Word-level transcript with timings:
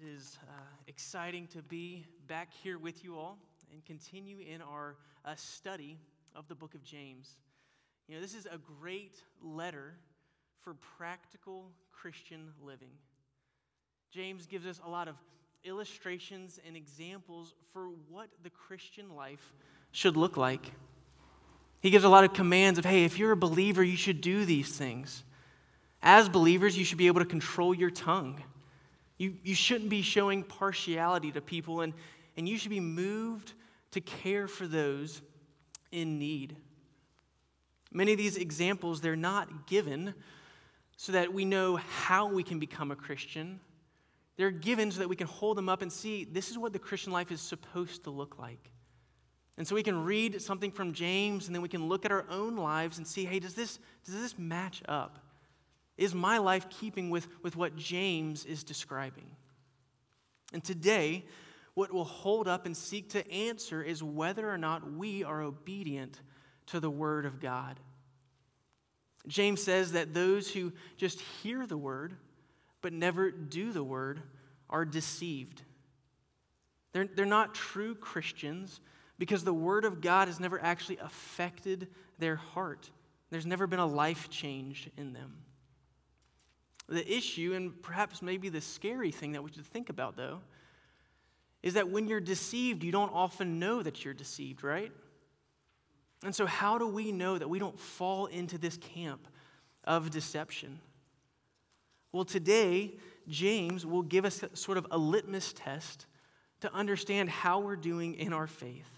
It 0.00 0.06
is 0.16 0.38
uh, 0.46 0.52
exciting 0.86 1.48
to 1.48 1.62
be 1.62 2.06
back 2.28 2.52
here 2.62 2.78
with 2.78 3.02
you 3.02 3.18
all 3.18 3.36
and 3.72 3.84
continue 3.84 4.36
in 4.38 4.62
our 4.62 4.94
uh, 5.24 5.34
study 5.34 5.98
of 6.36 6.46
the 6.46 6.54
book 6.54 6.74
of 6.76 6.84
James. 6.84 7.36
You 8.06 8.14
know, 8.14 8.20
this 8.20 8.34
is 8.36 8.46
a 8.46 8.58
great 8.80 9.20
letter 9.42 9.94
for 10.60 10.74
practical 10.96 11.72
Christian 11.90 12.52
living. 12.62 12.92
James 14.12 14.46
gives 14.46 14.66
us 14.66 14.80
a 14.86 14.88
lot 14.88 15.08
of 15.08 15.16
illustrations 15.64 16.60
and 16.64 16.76
examples 16.76 17.54
for 17.72 17.88
what 18.08 18.28
the 18.44 18.50
Christian 18.50 19.16
life 19.16 19.52
should 19.90 20.16
look 20.16 20.36
like. 20.36 20.70
He 21.80 21.90
gives 21.90 22.04
a 22.04 22.08
lot 22.08 22.22
of 22.22 22.32
commands 22.32 22.78
of, 22.78 22.84
hey, 22.84 23.02
if 23.02 23.18
you're 23.18 23.32
a 23.32 23.36
believer, 23.36 23.82
you 23.82 23.96
should 23.96 24.20
do 24.20 24.44
these 24.44 24.76
things. 24.76 25.24
As 26.00 26.28
believers, 26.28 26.78
you 26.78 26.84
should 26.84 26.98
be 26.98 27.08
able 27.08 27.20
to 27.20 27.26
control 27.26 27.74
your 27.74 27.90
tongue. 27.90 28.40
You, 29.18 29.34
you 29.42 29.54
shouldn't 29.54 29.90
be 29.90 30.02
showing 30.02 30.44
partiality 30.44 31.32
to 31.32 31.40
people, 31.40 31.80
and, 31.80 31.92
and 32.36 32.48
you 32.48 32.56
should 32.56 32.70
be 32.70 32.80
moved 32.80 33.52
to 33.90 34.00
care 34.00 34.46
for 34.46 34.66
those 34.66 35.20
in 35.90 36.18
need. 36.18 36.56
Many 37.92 38.12
of 38.12 38.18
these 38.18 38.36
examples, 38.36 39.00
they're 39.00 39.16
not 39.16 39.66
given 39.66 40.14
so 40.96 41.12
that 41.12 41.32
we 41.32 41.44
know 41.44 41.76
how 41.76 42.28
we 42.28 42.42
can 42.42 42.58
become 42.58 42.90
a 42.90 42.96
Christian. 42.96 43.60
They're 44.36 44.50
given 44.50 44.90
so 44.90 45.00
that 45.00 45.08
we 45.08 45.16
can 45.16 45.26
hold 45.26 45.56
them 45.56 45.68
up 45.68 45.82
and 45.82 45.92
see 45.92 46.24
this 46.24 46.50
is 46.50 46.58
what 46.58 46.72
the 46.72 46.78
Christian 46.78 47.12
life 47.12 47.32
is 47.32 47.40
supposed 47.40 48.04
to 48.04 48.10
look 48.10 48.38
like. 48.38 48.70
And 49.56 49.66
so 49.66 49.74
we 49.74 49.82
can 49.82 50.04
read 50.04 50.40
something 50.40 50.70
from 50.70 50.92
James 50.92 51.46
and 51.46 51.54
then 51.54 51.62
we 51.62 51.68
can 51.68 51.88
look 51.88 52.04
at 52.04 52.12
our 52.12 52.24
own 52.30 52.56
lives 52.56 52.98
and 52.98 53.06
see 53.06 53.24
hey, 53.24 53.40
does 53.40 53.54
this, 53.54 53.78
does 54.04 54.14
this 54.14 54.38
match 54.38 54.82
up? 54.88 55.18
Is 55.98 56.14
my 56.14 56.38
life 56.38 56.70
keeping 56.70 57.10
with, 57.10 57.28
with 57.42 57.56
what 57.56 57.76
James 57.76 58.44
is 58.44 58.64
describing? 58.64 59.26
And 60.52 60.64
today, 60.64 61.26
what 61.74 61.92
we'll 61.92 62.04
hold 62.04 62.48
up 62.48 62.64
and 62.64 62.76
seek 62.76 63.10
to 63.10 63.30
answer 63.30 63.82
is 63.82 64.02
whether 64.02 64.48
or 64.48 64.56
not 64.56 64.92
we 64.92 65.24
are 65.24 65.42
obedient 65.42 66.20
to 66.66 66.80
the 66.80 66.90
Word 66.90 67.26
of 67.26 67.40
God. 67.40 67.78
James 69.26 69.62
says 69.62 69.92
that 69.92 70.14
those 70.14 70.50
who 70.50 70.72
just 70.96 71.20
hear 71.20 71.66
the 71.66 71.76
Word 71.76 72.16
but 72.80 72.92
never 72.92 73.30
do 73.30 73.72
the 73.72 73.84
Word 73.84 74.22
are 74.70 74.84
deceived. 74.84 75.62
They're, 76.92 77.08
they're 77.08 77.26
not 77.26 77.54
true 77.54 77.94
Christians 77.94 78.80
because 79.18 79.42
the 79.42 79.52
Word 79.52 79.84
of 79.84 80.00
God 80.00 80.28
has 80.28 80.38
never 80.38 80.62
actually 80.62 80.98
affected 80.98 81.88
their 82.18 82.36
heart. 82.36 82.90
There's 83.30 83.46
never 83.46 83.66
been 83.66 83.80
a 83.80 83.86
life 83.86 84.30
change 84.30 84.88
in 84.96 85.12
them. 85.12 85.34
The 86.88 87.10
issue, 87.10 87.52
and 87.54 87.80
perhaps 87.82 88.22
maybe 88.22 88.48
the 88.48 88.60
scary 88.60 89.10
thing 89.10 89.32
that 89.32 89.42
we 89.42 89.52
should 89.52 89.66
think 89.66 89.90
about, 89.90 90.16
though, 90.16 90.40
is 91.62 91.74
that 91.74 91.90
when 91.90 92.08
you're 92.08 92.20
deceived, 92.20 92.82
you 92.82 92.92
don't 92.92 93.12
often 93.12 93.58
know 93.58 93.82
that 93.82 94.04
you're 94.04 94.14
deceived, 94.14 94.64
right? 94.64 94.92
And 96.24 96.34
so, 96.34 96.46
how 96.46 96.78
do 96.78 96.86
we 96.86 97.12
know 97.12 97.36
that 97.36 97.48
we 97.48 97.58
don't 97.58 97.78
fall 97.78 98.26
into 98.26 98.58
this 98.58 98.76
camp 98.76 99.28
of 99.84 100.10
deception? 100.10 100.80
Well, 102.12 102.24
today, 102.24 102.96
James 103.28 103.84
will 103.84 104.02
give 104.02 104.24
us 104.24 104.42
sort 104.54 104.78
of 104.78 104.86
a 104.90 104.98
litmus 104.98 105.52
test 105.52 106.06
to 106.60 106.72
understand 106.72 107.28
how 107.28 107.60
we're 107.60 107.76
doing 107.76 108.14
in 108.14 108.32
our 108.32 108.46
faith. 108.46 108.88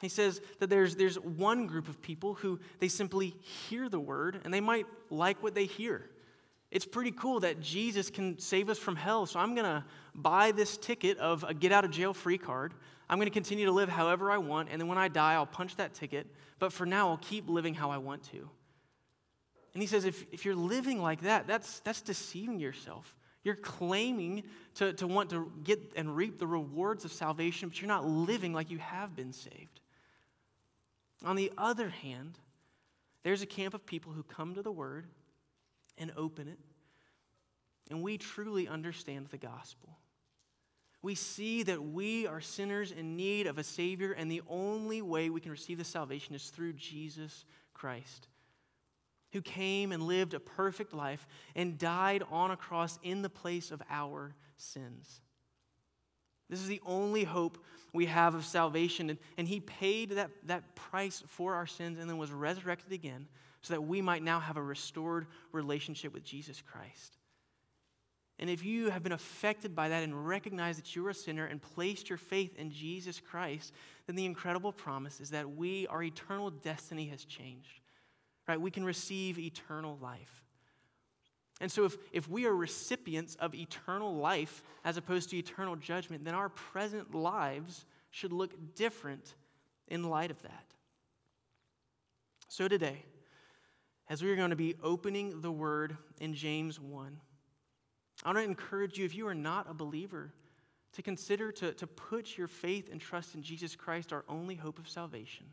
He 0.00 0.08
says 0.08 0.40
that 0.58 0.70
there's, 0.70 0.96
there's 0.96 1.16
one 1.16 1.66
group 1.66 1.88
of 1.88 2.00
people 2.02 2.34
who 2.34 2.58
they 2.80 2.88
simply 2.88 3.34
hear 3.68 3.88
the 3.88 4.00
word 4.00 4.40
and 4.44 4.52
they 4.52 4.60
might 4.60 4.86
like 5.10 5.42
what 5.42 5.54
they 5.54 5.66
hear. 5.66 6.08
It's 6.72 6.86
pretty 6.86 7.10
cool 7.10 7.40
that 7.40 7.60
Jesus 7.60 8.08
can 8.08 8.38
save 8.38 8.70
us 8.70 8.78
from 8.78 8.96
hell. 8.96 9.26
So 9.26 9.38
I'm 9.38 9.54
going 9.54 9.66
to 9.66 9.84
buy 10.14 10.52
this 10.52 10.78
ticket 10.78 11.18
of 11.18 11.44
a 11.44 11.52
get 11.52 11.70
out 11.70 11.84
of 11.84 11.90
jail 11.90 12.14
free 12.14 12.38
card. 12.38 12.72
I'm 13.10 13.18
going 13.18 13.26
to 13.26 13.32
continue 13.32 13.66
to 13.66 13.72
live 13.72 13.90
however 13.90 14.30
I 14.30 14.38
want. 14.38 14.70
And 14.72 14.80
then 14.80 14.88
when 14.88 14.96
I 14.96 15.08
die, 15.08 15.34
I'll 15.34 15.44
punch 15.44 15.76
that 15.76 15.92
ticket. 15.92 16.26
But 16.58 16.72
for 16.72 16.86
now, 16.86 17.10
I'll 17.10 17.18
keep 17.18 17.50
living 17.50 17.74
how 17.74 17.90
I 17.90 17.98
want 17.98 18.22
to. 18.30 18.48
And 19.74 19.82
he 19.82 19.86
says, 19.86 20.06
if, 20.06 20.24
if 20.32 20.46
you're 20.46 20.56
living 20.56 21.02
like 21.02 21.20
that, 21.22 21.46
that's, 21.46 21.80
that's 21.80 22.00
deceiving 22.00 22.58
yourself. 22.58 23.14
You're 23.44 23.54
claiming 23.54 24.44
to, 24.76 24.94
to 24.94 25.06
want 25.06 25.28
to 25.30 25.52
get 25.64 25.92
and 25.94 26.16
reap 26.16 26.38
the 26.38 26.46
rewards 26.46 27.04
of 27.04 27.12
salvation, 27.12 27.68
but 27.68 27.82
you're 27.82 27.88
not 27.88 28.06
living 28.06 28.54
like 28.54 28.70
you 28.70 28.78
have 28.78 29.14
been 29.14 29.34
saved. 29.34 29.80
On 31.22 31.36
the 31.36 31.52
other 31.58 31.90
hand, 31.90 32.38
there's 33.24 33.42
a 33.42 33.46
camp 33.46 33.74
of 33.74 33.84
people 33.84 34.12
who 34.12 34.22
come 34.22 34.54
to 34.54 34.62
the 34.62 34.72
Word 34.72 35.06
and 35.98 36.12
open 36.16 36.48
it, 36.48 36.58
and 37.90 38.02
we 38.02 38.18
truly 38.18 38.68
understand 38.68 39.28
the 39.28 39.38
gospel. 39.38 39.98
We 41.02 41.14
see 41.16 41.64
that 41.64 41.82
we 41.82 42.26
are 42.26 42.40
sinners 42.40 42.92
in 42.92 43.16
need 43.16 43.46
of 43.46 43.58
a 43.58 43.64
Savior, 43.64 44.12
and 44.12 44.30
the 44.30 44.42
only 44.48 45.02
way 45.02 45.30
we 45.30 45.40
can 45.40 45.50
receive 45.50 45.78
the 45.78 45.84
salvation 45.84 46.34
is 46.34 46.48
through 46.48 46.74
Jesus 46.74 47.44
Christ, 47.74 48.28
who 49.32 49.42
came 49.42 49.90
and 49.90 50.04
lived 50.04 50.32
a 50.32 50.40
perfect 50.40 50.94
life 50.94 51.26
and 51.56 51.76
died 51.76 52.22
on 52.30 52.52
a 52.52 52.56
cross 52.56 52.98
in 53.02 53.22
the 53.22 53.28
place 53.28 53.72
of 53.72 53.82
our 53.90 54.34
sins. 54.56 55.20
This 56.48 56.60
is 56.60 56.68
the 56.68 56.82
only 56.86 57.24
hope 57.24 57.58
we 57.92 58.06
have 58.06 58.34
of 58.34 58.44
salvation. 58.44 59.10
And, 59.10 59.18
and 59.36 59.48
He 59.48 59.58
paid 59.58 60.10
that, 60.10 60.30
that 60.44 60.76
price 60.76 61.22
for 61.26 61.54
our 61.54 61.66
sins 61.66 61.98
and 61.98 62.08
then 62.08 62.18
was 62.18 62.30
resurrected 62.30 62.92
again 62.92 63.26
so 63.62 63.74
that 63.74 63.82
we 63.82 64.02
might 64.02 64.22
now 64.22 64.40
have 64.40 64.56
a 64.56 64.62
restored 64.62 65.26
relationship 65.52 66.12
with 66.12 66.24
Jesus 66.24 66.62
Christ. 66.62 67.16
And 68.38 68.50
if 68.50 68.64
you 68.64 68.90
have 68.90 69.04
been 69.04 69.12
affected 69.12 69.74
by 69.74 69.90
that 69.90 70.02
and 70.02 70.26
recognize 70.26 70.76
that 70.76 70.96
you're 70.96 71.10
a 71.10 71.14
sinner 71.14 71.44
and 71.46 71.62
placed 71.62 72.08
your 72.08 72.18
faith 72.18 72.56
in 72.56 72.72
Jesus 72.72 73.20
Christ, 73.20 73.72
then 74.06 74.16
the 74.16 74.24
incredible 74.24 74.72
promise 74.72 75.20
is 75.20 75.30
that 75.30 75.54
we, 75.54 75.86
our 75.86 76.02
eternal 76.02 76.50
destiny 76.50 77.06
has 77.08 77.24
changed. 77.24 77.80
Right? 78.48 78.60
We 78.60 78.72
can 78.72 78.84
receive 78.84 79.38
eternal 79.38 79.96
life. 80.02 80.42
And 81.60 81.70
so, 81.70 81.84
if, 81.84 81.96
if 82.10 82.28
we 82.28 82.44
are 82.46 82.56
recipients 82.56 83.36
of 83.36 83.54
eternal 83.54 84.16
life 84.16 84.64
as 84.84 84.96
opposed 84.96 85.30
to 85.30 85.38
eternal 85.38 85.76
judgment, 85.76 86.24
then 86.24 86.34
our 86.34 86.48
present 86.48 87.14
lives 87.14 87.84
should 88.10 88.32
look 88.32 88.74
different 88.74 89.36
in 89.86 90.02
light 90.02 90.32
of 90.32 90.42
that. 90.42 90.64
So, 92.48 92.66
today, 92.66 93.04
as 94.08 94.22
we 94.22 94.30
are 94.30 94.36
going 94.36 94.50
to 94.50 94.56
be 94.56 94.74
opening 94.82 95.40
the 95.40 95.52
word 95.52 95.96
in 96.20 96.34
James 96.34 96.78
1. 96.78 97.20
I 98.24 98.28
want 98.28 98.38
to 98.38 98.44
encourage 98.44 98.98
you, 98.98 99.04
if 99.04 99.14
you 99.14 99.26
are 99.26 99.34
not 99.34 99.68
a 99.68 99.74
believer, 99.74 100.32
to 100.92 101.02
consider 101.02 101.50
to, 101.52 101.72
to 101.72 101.86
put 101.86 102.36
your 102.36 102.48
faith 102.48 102.90
and 102.90 103.00
trust 103.00 103.34
in 103.34 103.42
Jesus 103.42 103.74
Christ, 103.74 104.12
our 104.12 104.24
only 104.28 104.54
hope 104.54 104.78
of 104.78 104.88
salvation, 104.88 105.46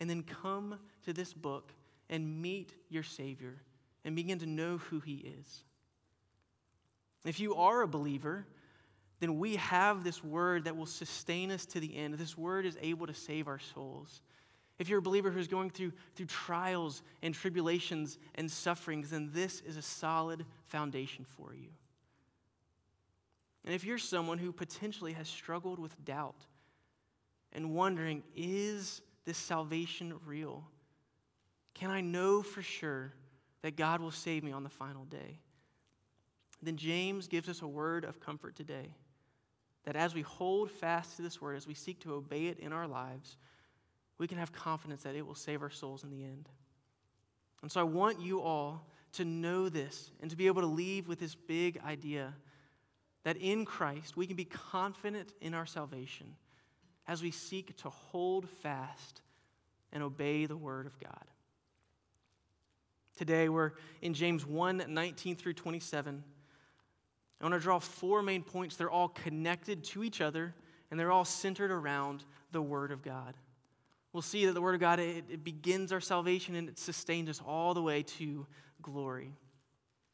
and 0.00 0.10
then 0.10 0.22
come 0.22 0.78
to 1.04 1.12
this 1.12 1.32
book 1.32 1.72
and 2.10 2.42
meet 2.42 2.74
your 2.88 3.02
Savior 3.02 3.62
and 4.04 4.16
begin 4.16 4.38
to 4.40 4.46
know 4.46 4.78
who 4.78 5.00
He 5.00 5.34
is. 5.38 5.64
If 7.24 7.38
you 7.38 7.54
are 7.54 7.82
a 7.82 7.88
believer, 7.88 8.46
then 9.20 9.38
we 9.38 9.54
have 9.56 10.02
this 10.02 10.24
word 10.24 10.64
that 10.64 10.76
will 10.76 10.86
sustain 10.86 11.52
us 11.52 11.64
to 11.66 11.78
the 11.78 11.96
end. 11.96 12.14
This 12.14 12.36
word 12.36 12.66
is 12.66 12.76
able 12.80 13.06
to 13.06 13.14
save 13.14 13.46
our 13.46 13.60
souls. 13.60 14.20
If 14.82 14.88
you're 14.88 14.98
a 14.98 15.02
believer 15.02 15.30
who's 15.30 15.46
going 15.46 15.70
through, 15.70 15.92
through 16.16 16.26
trials 16.26 17.04
and 17.22 17.32
tribulations 17.32 18.18
and 18.34 18.50
sufferings, 18.50 19.10
then 19.10 19.30
this 19.32 19.60
is 19.60 19.76
a 19.76 19.82
solid 19.82 20.44
foundation 20.64 21.24
for 21.24 21.54
you. 21.54 21.68
And 23.64 23.76
if 23.76 23.84
you're 23.84 23.96
someone 23.96 24.38
who 24.38 24.50
potentially 24.50 25.12
has 25.12 25.28
struggled 25.28 25.78
with 25.78 26.04
doubt 26.04 26.34
and 27.52 27.76
wondering, 27.76 28.24
is 28.34 29.02
this 29.24 29.38
salvation 29.38 30.14
real? 30.26 30.64
Can 31.74 31.92
I 31.92 32.00
know 32.00 32.42
for 32.42 32.60
sure 32.60 33.12
that 33.62 33.76
God 33.76 34.00
will 34.00 34.10
save 34.10 34.42
me 34.42 34.50
on 34.50 34.64
the 34.64 34.68
final 34.68 35.04
day? 35.04 35.38
Then 36.60 36.76
James 36.76 37.28
gives 37.28 37.48
us 37.48 37.62
a 37.62 37.68
word 37.68 38.04
of 38.04 38.18
comfort 38.18 38.56
today 38.56 38.96
that 39.84 39.94
as 39.94 40.12
we 40.12 40.22
hold 40.22 40.72
fast 40.72 41.14
to 41.16 41.22
this 41.22 41.40
word, 41.40 41.56
as 41.56 41.68
we 41.68 41.74
seek 41.74 42.00
to 42.00 42.14
obey 42.14 42.46
it 42.46 42.58
in 42.58 42.72
our 42.72 42.88
lives, 42.88 43.36
we 44.22 44.28
can 44.28 44.38
have 44.38 44.52
confidence 44.52 45.02
that 45.02 45.16
it 45.16 45.26
will 45.26 45.34
save 45.34 45.62
our 45.62 45.70
souls 45.70 46.04
in 46.04 46.10
the 46.10 46.22
end. 46.22 46.48
And 47.60 47.72
so 47.72 47.80
I 47.80 47.82
want 47.82 48.20
you 48.20 48.40
all 48.40 48.86
to 49.14 49.24
know 49.24 49.68
this 49.68 50.12
and 50.20 50.30
to 50.30 50.36
be 50.36 50.46
able 50.46 50.62
to 50.62 50.68
leave 50.68 51.08
with 51.08 51.18
this 51.18 51.34
big 51.34 51.80
idea 51.84 52.32
that 53.24 53.36
in 53.36 53.64
Christ 53.64 54.16
we 54.16 54.28
can 54.28 54.36
be 54.36 54.44
confident 54.44 55.32
in 55.40 55.54
our 55.54 55.66
salvation 55.66 56.36
as 57.08 57.20
we 57.20 57.32
seek 57.32 57.76
to 57.78 57.90
hold 57.90 58.48
fast 58.48 59.22
and 59.92 60.04
obey 60.04 60.46
the 60.46 60.56
Word 60.56 60.86
of 60.86 61.00
God. 61.00 61.24
Today 63.16 63.48
we're 63.48 63.72
in 64.02 64.14
James 64.14 64.46
1 64.46 64.84
19 64.86 65.34
through 65.34 65.54
27. 65.54 66.22
I 67.40 67.44
want 67.44 67.54
to 67.54 67.60
draw 67.60 67.80
four 67.80 68.22
main 68.22 68.44
points. 68.44 68.76
They're 68.76 68.88
all 68.88 69.08
connected 69.08 69.82
to 69.82 70.04
each 70.04 70.20
other 70.20 70.54
and 70.92 71.00
they're 71.00 71.10
all 71.10 71.24
centered 71.24 71.72
around 71.72 72.22
the 72.52 72.62
Word 72.62 72.92
of 72.92 73.02
God 73.02 73.34
we'll 74.12 74.22
see 74.22 74.46
that 74.46 74.52
the 74.52 74.62
Word 74.62 74.74
of 74.74 74.80
God, 74.80 75.00
it, 75.00 75.24
it 75.30 75.44
begins 75.44 75.92
our 75.92 76.00
salvation 76.00 76.54
and 76.54 76.68
it 76.68 76.78
sustains 76.78 77.28
us 77.28 77.40
all 77.46 77.74
the 77.74 77.82
way 77.82 78.02
to 78.02 78.46
glory. 78.80 79.32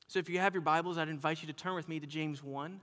So 0.07 0.19
if 0.19 0.29
you 0.29 0.39
have 0.39 0.55
your 0.55 0.63
Bibles, 0.63 0.97
I'd 0.97 1.09
invite 1.09 1.43
you 1.43 1.49
to 1.49 1.53
turn 1.53 1.75
with 1.75 1.89
me 1.89 2.01
to 2.01 2.07
James 2.07 2.43
1. 2.43 2.81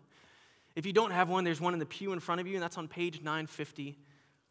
If 0.75 0.85
you 0.85 0.93
don't 0.93 1.11
have 1.11 1.29
one, 1.29 1.43
there's 1.43 1.61
one 1.61 1.73
in 1.73 1.79
the 1.79 1.85
pew 1.85 2.13
in 2.13 2.19
front 2.19 2.41
of 2.41 2.47
you, 2.47 2.55
and 2.55 2.61
that's 2.61 2.77
on 2.77 2.87
page 2.87 3.21
950. 3.21 3.97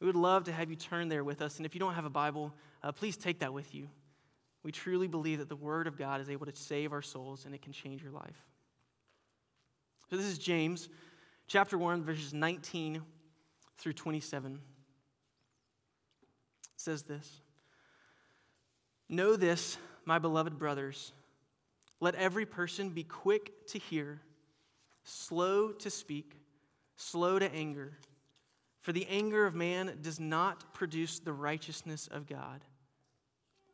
We 0.01 0.07
would 0.07 0.17
love 0.17 0.45
to 0.45 0.53
have 0.53 0.71
you 0.71 0.77
turn 0.77 1.09
there 1.09 1.23
with 1.23 1.43
us. 1.43 1.59
And 1.59 1.67
if 1.67 1.75
you 1.75 1.79
don't 1.79 1.95
have 1.95 2.05
a 2.05 2.11
Bible, 2.11 2.53
uh, 2.83 2.93
please 2.93 3.17
take 3.17 3.41
that 3.41 3.53
with 3.53 3.75
you. 3.75 3.89
We 4.63 4.73
truly 4.73 5.07
believe 5.07 5.39
that 5.39 5.49
the 5.49 5.57
Word 5.57 5.87
of 5.87 5.99
God 5.99 6.21
is 6.21 6.31
able 6.31 6.47
to 6.47 6.57
save 6.57 6.93
our 6.93 7.03
souls 7.03 7.45
and 7.45 7.55
it 7.55 7.63
can 7.63 7.73
change 7.73 8.03
your 8.03 8.13
life. 8.13 8.43
So, 10.11 10.17
this 10.17 10.27
is 10.27 10.39
James 10.39 10.89
chapter 11.47 11.77
1, 11.77 12.03
verses 12.03 12.33
19 12.33 13.03
through 13.79 13.93
27. 13.93 14.61
Says 16.77 17.05
this 17.05 17.41
Know 19.09 19.37
this, 19.37 19.79
my 20.05 20.19
beloved 20.19 20.59
brothers. 20.59 21.13
Let 22.01 22.15
every 22.17 22.45
person 22.45 22.91
be 22.91 23.05
quick 23.05 23.67
to 23.69 23.79
hear, 23.79 24.21
slow 25.05 25.69
to 25.69 25.91
speak, 25.91 26.37
slow 26.97 27.39
to 27.39 27.53
anger. 27.53 27.99
For 28.81 28.93
the 28.93 29.07
anger 29.09 29.47
of 29.47 29.55
man 29.55 29.99
does 30.03 30.21
not 30.21 30.75
produce 30.75 31.19
the 31.19 31.33
righteousness 31.33 32.07
of 32.07 32.27
God. 32.27 32.63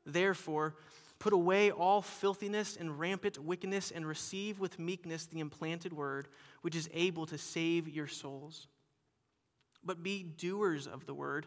Therefore, 0.07 0.77
put 1.19 1.33
away 1.33 1.73
all 1.73 2.03
filthiness 2.03 2.77
and 2.77 2.99
rampant 3.01 3.39
wickedness 3.39 3.91
and 3.91 4.07
receive 4.07 4.61
with 4.61 4.79
meekness 4.79 5.27
the 5.27 5.41
implanted 5.41 5.93
word, 5.93 6.29
which 6.63 6.77
is 6.77 6.89
able 6.95 7.27
to 7.27 7.39
save 7.39 7.89
your 7.89 8.07
souls. 8.07 8.69
But 9.83 10.03
be 10.03 10.23
doers 10.23 10.87
of 10.87 11.07
the 11.07 11.15
word 11.15 11.47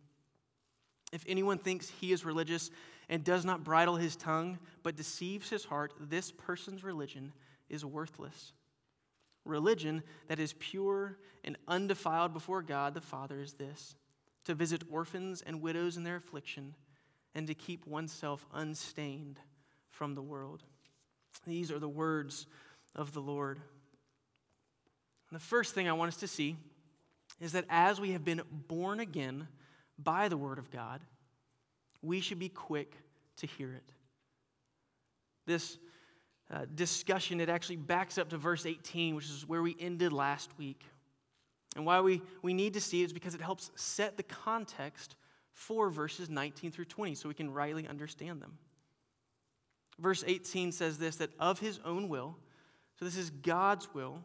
If 1.11 1.25
anyone 1.27 1.57
thinks 1.57 1.89
he 1.89 2.11
is 2.11 2.23
religious 2.23 2.71
and 3.09 3.23
does 3.23 3.43
not 3.43 3.63
bridle 3.63 3.97
his 3.97 4.15
tongue, 4.15 4.59
but 4.83 4.95
deceives 4.95 5.49
his 5.49 5.65
heart, 5.65 5.93
this 5.99 6.31
person's 6.31 6.83
religion 6.83 7.33
is 7.69 7.83
worthless. 7.83 8.53
Religion 9.43 10.03
that 10.27 10.39
is 10.39 10.53
pure 10.59 11.17
and 11.43 11.57
undefiled 11.67 12.33
before 12.33 12.61
God 12.61 12.93
the 12.93 13.01
Father 13.01 13.41
is 13.41 13.53
this 13.53 13.95
to 14.45 14.55
visit 14.55 14.83
orphans 14.89 15.43
and 15.45 15.61
widows 15.61 15.97
in 15.97 16.03
their 16.03 16.15
affliction, 16.15 16.73
and 17.35 17.45
to 17.47 17.53
keep 17.53 17.85
oneself 17.85 18.45
unstained 18.53 19.39
from 19.89 20.15
the 20.15 20.21
world. 20.21 20.63
These 21.45 21.71
are 21.71 21.79
the 21.79 21.87
words 21.87 22.47
of 22.95 23.13
the 23.13 23.21
Lord. 23.21 23.59
The 25.31 25.39
first 25.39 25.73
thing 25.73 25.87
I 25.87 25.93
want 25.93 26.09
us 26.09 26.19
to 26.21 26.27
see 26.27 26.57
is 27.39 27.51
that 27.53 27.65
as 27.69 28.01
we 28.01 28.11
have 28.11 28.25
been 28.25 28.41
born 28.67 28.99
again 28.99 29.47
by 30.03 30.27
the 30.27 30.37
Word 30.37 30.57
of 30.57 30.71
God, 30.71 31.01
we 32.01 32.19
should 32.19 32.39
be 32.39 32.49
quick 32.49 32.95
to 33.37 33.47
hear 33.47 33.73
it. 33.73 33.91
This 35.45 35.77
uh, 36.51 36.65
discussion, 36.73 37.39
it 37.39 37.49
actually 37.49 37.77
backs 37.77 38.17
up 38.17 38.29
to 38.29 38.37
verse 38.37 38.65
18, 38.65 39.15
which 39.15 39.25
is 39.25 39.45
where 39.47 39.61
we 39.61 39.75
ended 39.79 40.11
last 40.11 40.49
week. 40.57 40.83
And 41.75 41.85
why 41.85 42.01
we, 42.01 42.21
we 42.41 42.53
need 42.53 42.73
to 42.73 42.81
see 42.81 43.01
it 43.01 43.05
is 43.05 43.13
because 43.13 43.35
it 43.35 43.41
helps 43.41 43.71
set 43.75 44.17
the 44.17 44.23
context 44.23 45.15
for 45.53 45.89
verses 45.89 46.29
19 46.29 46.71
through 46.71 46.85
20 46.85 47.15
so 47.15 47.29
we 47.29 47.35
can 47.35 47.51
rightly 47.51 47.87
understand 47.87 48.41
them. 48.41 48.57
Verse 49.99 50.23
18 50.25 50.71
says 50.71 50.97
this 50.97 51.17
that 51.17 51.29
of 51.39 51.59
his 51.59 51.79
own 51.85 52.09
will, 52.09 52.37
so 52.97 53.05
this 53.05 53.17
is 53.17 53.29
God's 53.29 53.87
will, 53.93 54.21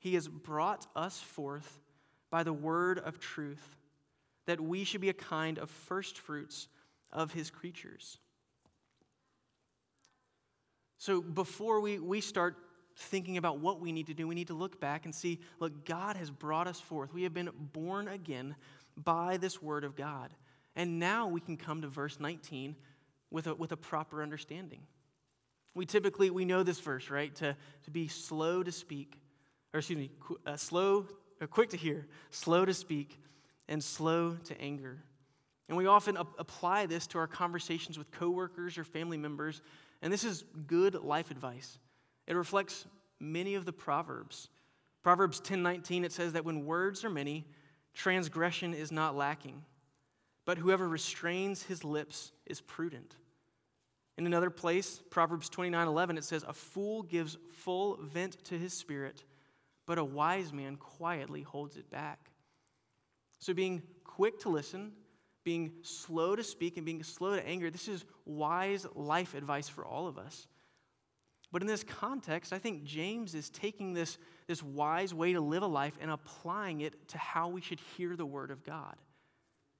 he 0.00 0.14
has 0.14 0.28
brought 0.28 0.86
us 0.96 1.18
forth 1.20 1.80
by 2.30 2.42
the 2.42 2.52
word 2.52 2.98
of 2.98 3.20
truth, 3.20 3.76
that 4.46 4.60
we 4.60 4.84
should 4.84 5.00
be 5.00 5.08
a 5.08 5.14
kind 5.14 5.58
of 5.58 5.70
first 5.70 6.18
fruits 6.18 6.68
of 7.12 7.32
his 7.32 7.50
creatures. 7.50 8.18
So 10.98 11.20
before 11.20 11.80
we, 11.80 11.98
we 11.98 12.20
start 12.20 12.56
thinking 12.96 13.36
about 13.36 13.58
what 13.58 13.80
we 13.80 13.92
need 13.92 14.06
to 14.06 14.14
do, 14.14 14.28
we 14.28 14.34
need 14.34 14.48
to 14.48 14.54
look 14.54 14.80
back 14.80 15.04
and 15.04 15.14
see 15.14 15.40
look, 15.58 15.84
God 15.84 16.16
has 16.16 16.30
brought 16.30 16.66
us 16.66 16.80
forth. 16.80 17.12
We 17.12 17.24
have 17.24 17.34
been 17.34 17.50
born 17.72 18.08
again 18.08 18.54
by 18.96 19.36
this 19.36 19.62
word 19.62 19.84
of 19.84 19.96
God. 19.96 20.32
And 20.76 20.98
now 20.98 21.26
we 21.26 21.40
can 21.40 21.56
come 21.56 21.82
to 21.82 21.88
verse 21.88 22.18
19 22.20 22.76
with 23.30 23.46
a, 23.46 23.54
with 23.54 23.72
a 23.72 23.76
proper 23.76 24.22
understanding. 24.22 24.80
We 25.74 25.86
typically, 25.86 26.30
we 26.30 26.44
know 26.44 26.62
this 26.62 26.80
verse, 26.80 27.10
right? 27.10 27.34
To, 27.36 27.56
to 27.84 27.90
be 27.90 28.08
slow 28.08 28.62
to 28.62 28.72
speak, 28.72 29.18
or 29.72 29.78
excuse 29.78 29.98
me, 29.98 30.10
uh, 30.46 30.56
slow, 30.56 31.06
or 31.40 31.46
quick 31.46 31.70
to 31.70 31.76
hear, 31.76 32.06
slow 32.30 32.64
to 32.64 32.74
speak, 32.74 33.18
and 33.72 33.82
slow 33.82 34.36
to 34.44 34.60
anger. 34.60 35.02
And 35.68 35.78
we 35.78 35.86
often 35.86 36.16
apply 36.16 36.86
this 36.86 37.06
to 37.08 37.18
our 37.18 37.26
conversations 37.26 37.96
with 37.96 38.10
coworkers 38.10 38.76
or 38.76 38.84
family 38.84 39.16
members 39.16 39.62
and 40.02 40.12
this 40.12 40.24
is 40.24 40.44
good 40.66 40.96
life 40.96 41.30
advice. 41.30 41.78
It 42.26 42.34
reflects 42.34 42.86
many 43.20 43.54
of 43.54 43.64
the 43.64 43.72
Proverbs. 43.72 44.48
Proverbs 45.02 45.40
10:19 45.40 46.04
it 46.04 46.12
says 46.12 46.32
that 46.32 46.44
when 46.44 46.66
words 46.66 47.04
are 47.04 47.10
many, 47.10 47.46
transgression 47.94 48.74
is 48.74 48.90
not 48.90 49.14
lacking. 49.14 49.64
But 50.44 50.58
whoever 50.58 50.88
restrains 50.88 51.62
his 51.62 51.84
lips 51.84 52.32
is 52.46 52.60
prudent. 52.60 53.16
In 54.18 54.26
another 54.26 54.50
place, 54.50 55.00
Proverbs 55.08 55.48
29:11 55.48 56.18
it 56.18 56.24
says 56.24 56.42
a 56.42 56.52
fool 56.52 57.04
gives 57.04 57.38
full 57.52 57.96
vent 58.02 58.44
to 58.46 58.58
his 58.58 58.74
spirit, 58.74 59.24
but 59.86 59.98
a 59.98 60.04
wise 60.04 60.52
man 60.52 60.76
quietly 60.76 61.42
holds 61.42 61.76
it 61.76 61.88
back. 61.90 62.31
So 63.42 63.52
being 63.52 63.82
quick 64.04 64.38
to 64.42 64.50
listen, 64.50 64.92
being 65.42 65.72
slow 65.82 66.36
to 66.36 66.44
speak 66.44 66.76
and 66.76 66.86
being 66.86 67.02
slow 67.02 67.34
to 67.34 67.44
anger, 67.44 67.70
this 67.70 67.88
is 67.88 68.04
wise 68.24 68.86
life 68.94 69.34
advice 69.34 69.68
for 69.68 69.84
all 69.84 70.06
of 70.06 70.16
us. 70.16 70.46
But 71.50 71.60
in 71.60 71.66
this 71.66 71.82
context, 71.82 72.52
I 72.52 72.60
think 72.60 72.84
James 72.84 73.34
is 73.34 73.50
taking 73.50 73.94
this, 73.94 74.16
this 74.46 74.62
wise 74.62 75.12
way 75.12 75.32
to 75.32 75.40
live 75.40 75.64
a 75.64 75.66
life 75.66 75.98
and 76.00 76.08
applying 76.08 76.82
it 76.82 77.08
to 77.08 77.18
how 77.18 77.48
we 77.48 77.60
should 77.60 77.80
hear 77.96 78.14
the 78.14 78.24
word 78.24 78.52
of 78.52 78.62
God. 78.62 78.94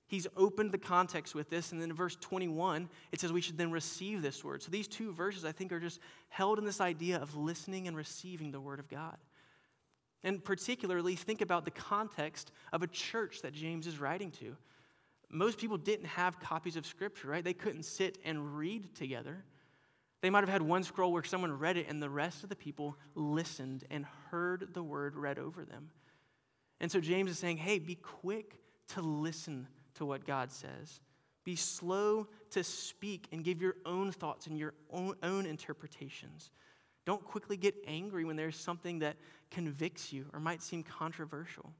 He's 0.08 0.26
opened 0.36 0.72
the 0.72 0.78
context 0.78 1.32
with 1.32 1.48
this, 1.48 1.70
and 1.70 1.80
then 1.80 1.90
in 1.90 1.96
verse 1.96 2.16
21, 2.20 2.88
it 3.12 3.20
says 3.20 3.32
we 3.32 3.40
should 3.40 3.58
then 3.58 3.70
receive 3.70 4.22
this 4.22 4.42
word. 4.42 4.64
So 4.64 4.72
these 4.72 4.88
two 4.88 5.12
verses, 5.12 5.44
I 5.44 5.52
think, 5.52 5.70
are 5.70 5.78
just 5.78 6.00
held 6.30 6.58
in 6.58 6.64
this 6.64 6.80
idea 6.80 7.18
of 7.18 7.36
listening 7.36 7.86
and 7.86 7.96
receiving 7.96 8.50
the 8.50 8.60
word 8.60 8.80
of 8.80 8.88
God. 8.88 9.16
And 10.24 10.44
particularly, 10.44 11.16
think 11.16 11.40
about 11.40 11.64
the 11.64 11.70
context 11.70 12.52
of 12.72 12.82
a 12.82 12.86
church 12.86 13.42
that 13.42 13.52
James 13.52 13.86
is 13.86 13.98
writing 13.98 14.30
to 14.32 14.56
most 15.32 15.58
people 15.58 15.78
didn't 15.78 16.06
have 16.06 16.38
copies 16.38 16.76
of 16.76 16.86
Scripture, 16.86 17.28
right? 17.28 17.42
They 17.42 17.54
couldn't 17.54 17.84
sit 17.84 18.18
and 18.22 18.56
read 18.56 18.94
together. 18.94 19.44
They 20.20 20.30
might 20.30 20.40
have 20.40 20.50
had 20.50 20.62
one 20.62 20.84
scroll 20.84 21.10
where 21.10 21.24
someone 21.24 21.58
read 21.58 21.78
it 21.78 21.88
and 21.88 22.00
the 22.00 22.10
rest 22.10 22.44
of 22.44 22.50
the 22.50 22.54
people 22.54 22.96
listened 23.14 23.84
and 23.90 24.06
heard 24.30 24.68
the 24.74 24.82
word 24.82 25.16
read 25.16 25.38
over 25.38 25.64
them. 25.64 25.90
And 26.80 26.92
so 26.92 27.00
James 27.00 27.30
is 27.30 27.38
saying, 27.38 27.56
hey, 27.56 27.78
be 27.78 27.94
quick 27.94 28.58
to 28.88 29.00
listen 29.00 29.66
to 29.94 30.04
what 30.04 30.26
God 30.26 30.52
says. 30.52 31.00
Be 31.44 31.56
slow 31.56 32.28
to 32.50 32.62
speak 32.62 33.26
and 33.32 33.42
give 33.42 33.62
your 33.62 33.76
own 33.86 34.12
thoughts 34.12 34.46
and 34.46 34.58
your 34.58 34.74
own, 34.90 35.14
own 35.22 35.46
interpretations. 35.46 36.50
Don't 37.04 37.24
quickly 37.24 37.56
get 37.56 37.74
angry 37.86 38.24
when 38.24 38.36
there's 38.36 38.56
something 38.56 39.00
that 39.00 39.16
convicts 39.50 40.12
you 40.12 40.26
or 40.32 40.40
might 40.40 40.62
seem 40.62 40.82
controversial. 40.82 41.72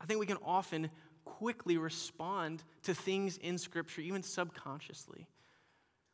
I 0.00 0.06
think 0.06 0.20
we 0.20 0.26
can 0.26 0.38
often 0.44 0.90
quickly 1.24 1.76
respond 1.76 2.62
to 2.82 2.94
things 2.94 3.36
in 3.36 3.58
Scripture, 3.58 4.00
even 4.00 4.22
subconsciously. 4.22 5.26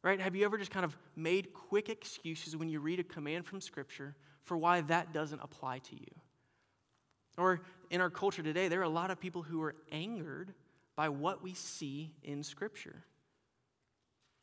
Right? 0.02 0.20
Have 0.20 0.34
you 0.34 0.44
ever 0.44 0.58
just 0.58 0.70
kind 0.70 0.84
of 0.84 0.96
made 1.14 1.52
quick 1.52 1.88
excuses 1.88 2.56
when 2.56 2.68
you 2.68 2.80
read 2.80 2.98
a 2.98 3.04
command 3.04 3.46
from 3.46 3.60
Scripture 3.60 4.16
for 4.42 4.56
why 4.56 4.80
that 4.82 5.12
doesn't 5.12 5.40
apply 5.40 5.78
to 5.78 5.94
you? 5.94 6.10
Or 7.38 7.60
in 7.90 8.00
our 8.00 8.10
culture 8.10 8.42
today, 8.42 8.68
there 8.68 8.80
are 8.80 8.84
a 8.84 8.88
lot 8.88 9.10
of 9.10 9.20
people 9.20 9.42
who 9.42 9.62
are 9.62 9.74
angered 9.90 10.52
by 10.96 11.08
what 11.08 11.42
we 11.42 11.54
see 11.54 12.12
in 12.22 12.42
Scripture. 12.42 13.04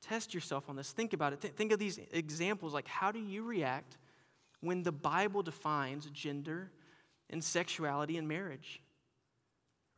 Test 0.02 0.34
yourself 0.34 0.70
on 0.70 0.76
this. 0.76 0.92
Think 0.92 1.14
about 1.14 1.34
it. 1.34 1.42
think 1.42 1.72
of 1.72 1.80
these 1.80 2.00
examples 2.12 2.74
like 2.74 2.88
how 2.88 3.12
do 3.12 3.20
you 3.20 3.44
react 3.44 3.98
when 4.62 4.84
the 4.84 4.92
Bible 4.92 5.44
defines 5.44 6.06
gender 6.12 6.72
and 7.30 7.44
sexuality 7.44 8.18
and 8.18 8.28
marriage? 8.28 8.82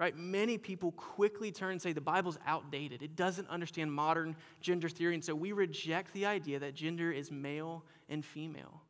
right? 0.02 0.18
Many 0.18 0.58
people 0.58 0.94
quickly 0.94 1.52
turn 1.52 1.74
and 1.74 1.82
say 1.82 1.94
the 1.94 2.02
Bible's 2.02 2.40
outdated. 2.48 3.04
It 3.04 3.16
doesn't 3.16 3.48
understand 3.50 3.94
modern 3.94 4.36
gender 4.60 4.90
theory, 4.90 5.14
and 5.14 5.24
so 5.24 5.36
we 5.36 5.52
reject 5.52 6.12
the 6.14 6.26
idea 6.26 6.58
that 6.58 6.74
gender 6.74 7.12
is 7.12 7.30
male 7.30 7.86
and 8.10 8.26
female. 8.26 8.82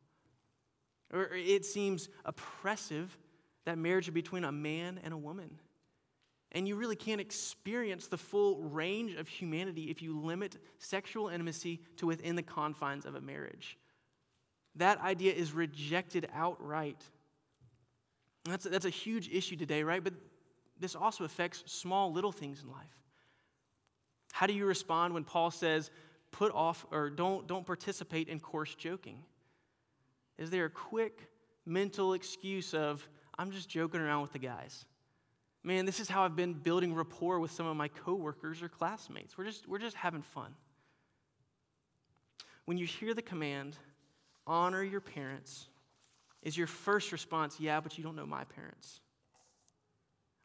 Or 1.12 1.28
it 1.34 1.66
seems 1.66 2.08
oppressive 2.24 3.18
that 3.66 3.76
marriage 3.76 4.10
between 4.14 4.42
a 4.44 4.50
man 4.50 4.98
and 5.04 5.12
a 5.12 5.18
woman. 5.18 5.58
And 6.54 6.68
you 6.68 6.76
really 6.76 6.96
can't 6.96 7.20
experience 7.20 8.08
the 8.08 8.18
full 8.18 8.62
range 8.62 9.14
of 9.14 9.26
humanity 9.26 9.84
if 9.84 10.02
you 10.02 10.20
limit 10.20 10.58
sexual 10.78 11.28
intimacy 11.28 11.80
to 11.96 12.06
within 12.06 12.36
the 12.36 12.42
confines 12.42 13.06
of 13.06 13.14
a 13.14 13.20
marriage. 13.20 13.78
That 14.76 15.00
idea 15.00 15.32
is 15.32 15.52
rejected 15.52 16.28
outright. 16.34 17.02
That's 18.44 18.66
a, 18.66 18.68
that's 18.68 18.84
a 18.84 18.90
huge 18.90 19.30
issue 19.30 19.56
today, 19.56 19.82
right? 19.82 20.04
But 20.04 20.14
this 20.78 20.94
also 20.94 21.24
affects 21.24 21.62
small, 21.66 22.12
little 22.12 22.32
things 22.32 22.62
in 22.62 22.70
life. 22.70 22.98
How 24.32 24.46
do 24.46 24.52
you 24.52 24.66
respond 24.66 25.14
when 25.14 25.24
Paul 25.24 25.50
says, 25.50 25.90
put 26.32 26.52
off 26.52 26.84
or 26.90 27.08
don't, 27.08 27.46
don't 27.46 27.64
participate 27.64 28.28
in 28.28 28.40
coarse 28.40 28.74
joking? 28.74 29.22
Is 30.38 30.50
there 30.50 30.64
a 30.66 30.70
quick 30.70 31.28
mental 31.64 32.14
excuse 32.14 32.74
of, 32.74 33.06
I'm 33.38 33.52
just 33.52 33.68
joking 33.68 34.00
around 34.00 34.22
with 34.22 34.32
the 34.32 34.38
guys? 34.38 34.84
Man, 35.64 35.86
this 35.86 36.00
is 36.00 36.08
how 36.08 36.24
I've 36.24 36.34
been 36.34 36.54
building 36.54 36.94
rapport 36.94 37.38
with 37.38 37.52
some 37.52 37.66
of 37.66 37.76
my 37.76 37.88
coworkers 37.88 38.62
or 38.62 38.68
classmates. 38.68 39.38
We're 39.38 39.44
just, 39.44 39.68
we're 39.68 39.78
just 39.78 39.96
having 39.96 40.22
fun. 40.22 40.54
When 42.64 42.78
you 42.78 42.86
hear 42.86 43.14
the 43.14 43.22
command, 43.22 43.76
honor 44.46 44.82
your 44.82 45.00
parents, 45.00 45.68
is 46.42 46.56
your 46.56 46.66
first 46.66 47.12
response, 47.12 47.60
yeah, 47.60 47.80
but 47.80 47.96
you 47.96 48.02
don't 48.02 48.16
know 48.16 48.26
my 48.26 48.44
parents? 48.44 49.00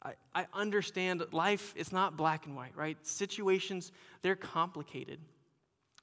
I, 0.03 0.13
I 0.35 0.45
understand 0.53 1.23
life 1.31 1.73
is 1.75 1.91
not 1.91 2.15
black 2.15 2.45
and 2.45 2.55
white, 2.55 2.75
right? 2.75 2.97
Situations, 3.05 3.91
they're 4.21 4.35
complicated. 4.35 5.19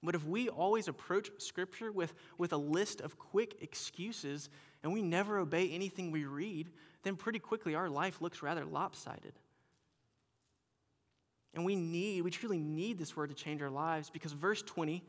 But 0.05 0.15
if 0.15 0.25
we 0.27 0.49
always 0.51 0.87
approach 0.87 1.31
Scripture 1.39 1.91
with, 1.91 2.13
with 2.37 2.53
a 2.53 2.59
list 2.59 3.01
of 3.01 3.19
quick 3.19 3.57
excuses 3.63 4.51
and 4.83 4.93
we 4.93 5.01
never 5.01 5.39
obey 5.39 5.71
anything 5.71 6.11
we 6.11 6.27
read, 6.27 6.69
then 7.03 7.17
pretty 7.17 7.39
quickly 7.39 7.75
our 7.75 7.89
life 7.89 8.21
looks 8.21 8.43
rather 8.43 8.67
lopsided. 8.67 9.33
And 11.55 11.65
we 11.65 11.75
need, 11.75 12.23
we 12.23 12.31
truly 12.31 12.59
need 12.59 12.99
this 12.99 13.17
word 13.17 13.31
to 13.31 13.35
change 13.35 13.63
our 13.63 13.71
lives 13.71 14.11
because 14.11 14.33
verse 14.33 14.61
20, 14.63 15.03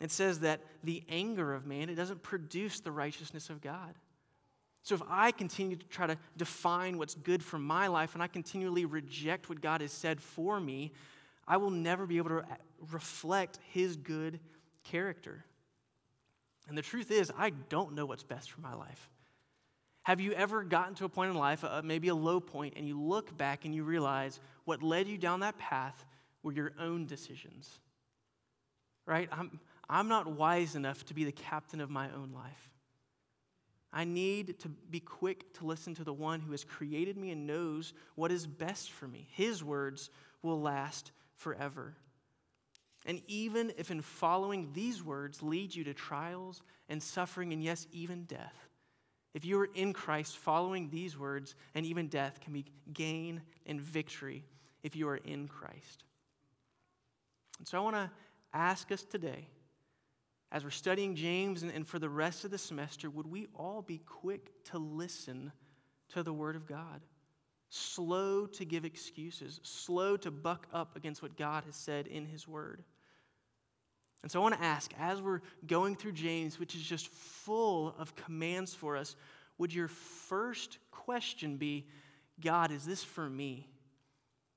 it 0.00 0.10
says 0.10 0.40
that 0.40 0.60
the 0.84 1.02
anger 1.08 1.54
of 1.54 1.64
man, 1.64 1.88
it 1.88 1.94
doesn't 1.94 2.22
produce 2.22 2.80
the 2.80 2.90
righteousness 2.90 3.48
of 3.48 3.62
God. 3.62 3.94
So 4.82 4.96
if 4.96 5.02
I 5.08 5.30
continue 5.30 5.76
to 5.76 5.86
try 5.86 6.08
to 6.08 6.18
define 6.36 6.98
what's 6.98 7.14
good 7.14 7.42
for 7.42 7.58
my 7.58 7.86
life 7.86 8.14
and 8.14 8.22
I 8.22 8.26
continually 8.26 8.84
reject 8.84 9.48
what 9.48 9.60
God 9.60 9.80
has 9.80 9.92
said 9.92 10.20
for 10.20 10.60
me, 10.60 10.92
I 11.46 11.56
will 11.56 11.70
never 11.70 12.06
be 12.06 12.18
able 12.18 12.30
to 12.30 12.44
reflect 12.90 13.58
his 13.70 13.96
good 13.96 14.40
character. 14.84 15.44
And 16.68 16.78
the 16.78 16.82
truth 16.82 17.10
is, 17.10 17.32
I 17.36 17.50
don't 17.50 17.94
know 17.94 18.06
what's 18.06 18.22
best 18.22 18.50
for 18.50 18.60
my 18.60 18.74
life. 18.74 19.10
Have 20.04 20.20
you 20.20 20.32
ever 20.32 20.64
gotten 20.64 20.94
to 20.96 21.04
a 21.04 21.08
point 21.08 21.30
in 21.30 21.36
life, 21.36 21.64
uh, 21.64 21.80
maybe 21.84 22.08
a 22.08 22.14
low 22.14 22.40
point, 22.40 22.74
and 22.76 22.86
you 22.86 23.00
look 23.00 23.36
back 23.36 23.64
and 23.64 23.74
you 23.74 23.84
realize 23.84 24.40
what 24.64 24.82
led 24.82 25.06
you 25.06 25.16
down 25.16 25.40
that 25.40 25.58
path 25.58 26.04
were 26.42 26.52
your 26.52 26.72
own 26.78 27.06
decisions? 27.06 27.78
Right? 29.06 29.28
I'm, 29.30 29.60
I'm 29.88 30.08
not 30.08 30.26
wise 30.26 30.74
enough 30.74 31.04
to 31.06 31.14
be 31.14 31.24
the 31.24 31.32
captain 31.32 31.80
of 31.80 31.90
my 31.90 32.06
own 32.10 32.32
life. 32.34 32.70
I 33.92 34.04
need 34.04 34.58
to 34.60 34.68
be 34.68 35.00
quick 35.00 35.52
to 35.58 35.66
listen 35.66 35.94
to 35.96 36.04
the 36.04 36.14
one 36.14 36.40
who 36.40 36.52
has 36.52 36.64
created 36.64 37.16
me 37.16 37.30
and 37.30 37.46
knows 37.46 37.92
what 38.14 38.32
is 38.32 38.46
best 38.46 38.90
for 38.90 39.06
me. 39.06 39.28
His 39.32 39.62
words 39.62 40.08
will 40.42 40.60
last 40.60 41.12
forever. 41.42 41.94
And 43.04 43.20
even 43.26 43.72
if 43.76 43.90
in 43.90 44.00
following 44.00 44.70
these 44.72 45.02
words 45.02 45.42
lead 45.42 45.74
you 45.74 45.84
to 45.84 45.94
trials 45.94 46.62
and 46.88 47.02
suffering 47.02 47.52
and, 47.52 47.62
yes, 47.62 47.86
even 47.92 48.24
death, 48.24 48.54
if 49.34 49.44
you 49.44 49.58
are 49.60 49.68
in 49.74 49.92
Christ, 49.92 50.38
following 50.38 50.88
these 50.88 51.18
words 51.18 51.54
and 51.74 51.84
even 51.84 52.08
death 52.08 52.40
can 52.40 52.52
be 52.52 52.64
gain 52.92 53.42
and 53.66 53.80
victory 53.80 54.44
if 54.82 54.94
you 54.94 55.08
are 55.08 55.16
in 55.16 55.48
Christ. 55.48 56.04
And 57.58 57.66
so 57.66 57.78
I 57.78 57.80
want 57.80 57.96
to 57.96 58.10
ask 58.52 58.92
us 58.92 59.02
today, 59.02 59.48
as 60.52 60.64
we're 60.64 60.70
studying 60.70 61.16
James 61.16 61.62
and, 61.62 61.72
and 61.72 61.86
for 61.86 61.98
the 61.98 62.10
rest 62.10 62.44
of 62.44 62.50
the 62.50 62.58
semester, 62.58 63.08
would 63.08 63.26
we 63.26 63.48
all 63.54 63.82
be 63.82 63.98
quick 63.98 64.52
to 64.64 64.78
listen 64.78 65.50
to 66.10 66.22
the 66.22 66.32
Word 66.32 66.56
of 66.56 66.66
God? 66.66 67.00
Slow 67.74 68.44
to 68.44 68.66
give 68.66 68.84
excuses, 68.84 69.58
slow 69.62 70.18
to 70.18 70.30
buck 70.30 70.66
up 70.74 70.94
against 70.94 71.22
what 71.22 71.38
God 71.38 71.64
has 71.64 71.74
said 71.74 72.06
in 72.06 72.26
His 72.26 72.46
Word. 72.46 72.82
And 74.22 74.30
so 74.30 74.40
I 74.40 74.42
want 74.42 74.56
to 74.56 74.62
ask, 74.62 74.92
as 75.00 75.22
we're 75.22 75.40
going 75.66 75.96
through 75.96 76.12
James, 76.12 76.60
which 76.60 76.74
is 76.74 76.82
just 76.82 77.08
full 77.08 77.94
of 77.98 78.14
commands 78.14 78.74
for 78.74 78.94
us, 78.94 79.16
would 79.56 79.72
your 79.72 79.88
first 79.88 80.76
question 80.90 81.56
be, 81.56 81.86
God, 82.42 82.70
is 82.72 82.84
this 82.84 83.02
for 83.02 83.30
me? 83.30 83.70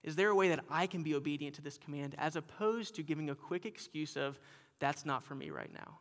Is 0.03 0.17
there 0.17 0.29
a 0.29 0.35
way 0.35 0.49
that 0.49 0.65
I 0.69 0.85
can 0.85 1.01
be 1.01 1.15
obedient 1.15 1.55
to 1.55 1.61
this 1.61 1.77
command, 1.77 2.15
as 2.17 2.35
opposed 2.35 2.95
to 2.95 3.01
giving 3.01 3.29
a 3.29 3.35
quick 3.35 3.65
excuse 3.65 4.17
of, 4.17 4.37
that's 4.79 5.05
not 5.05 5.23
for 5.23 5.35
me 5.35 5.51
right 5.51 5.71
now? 5.73 5.99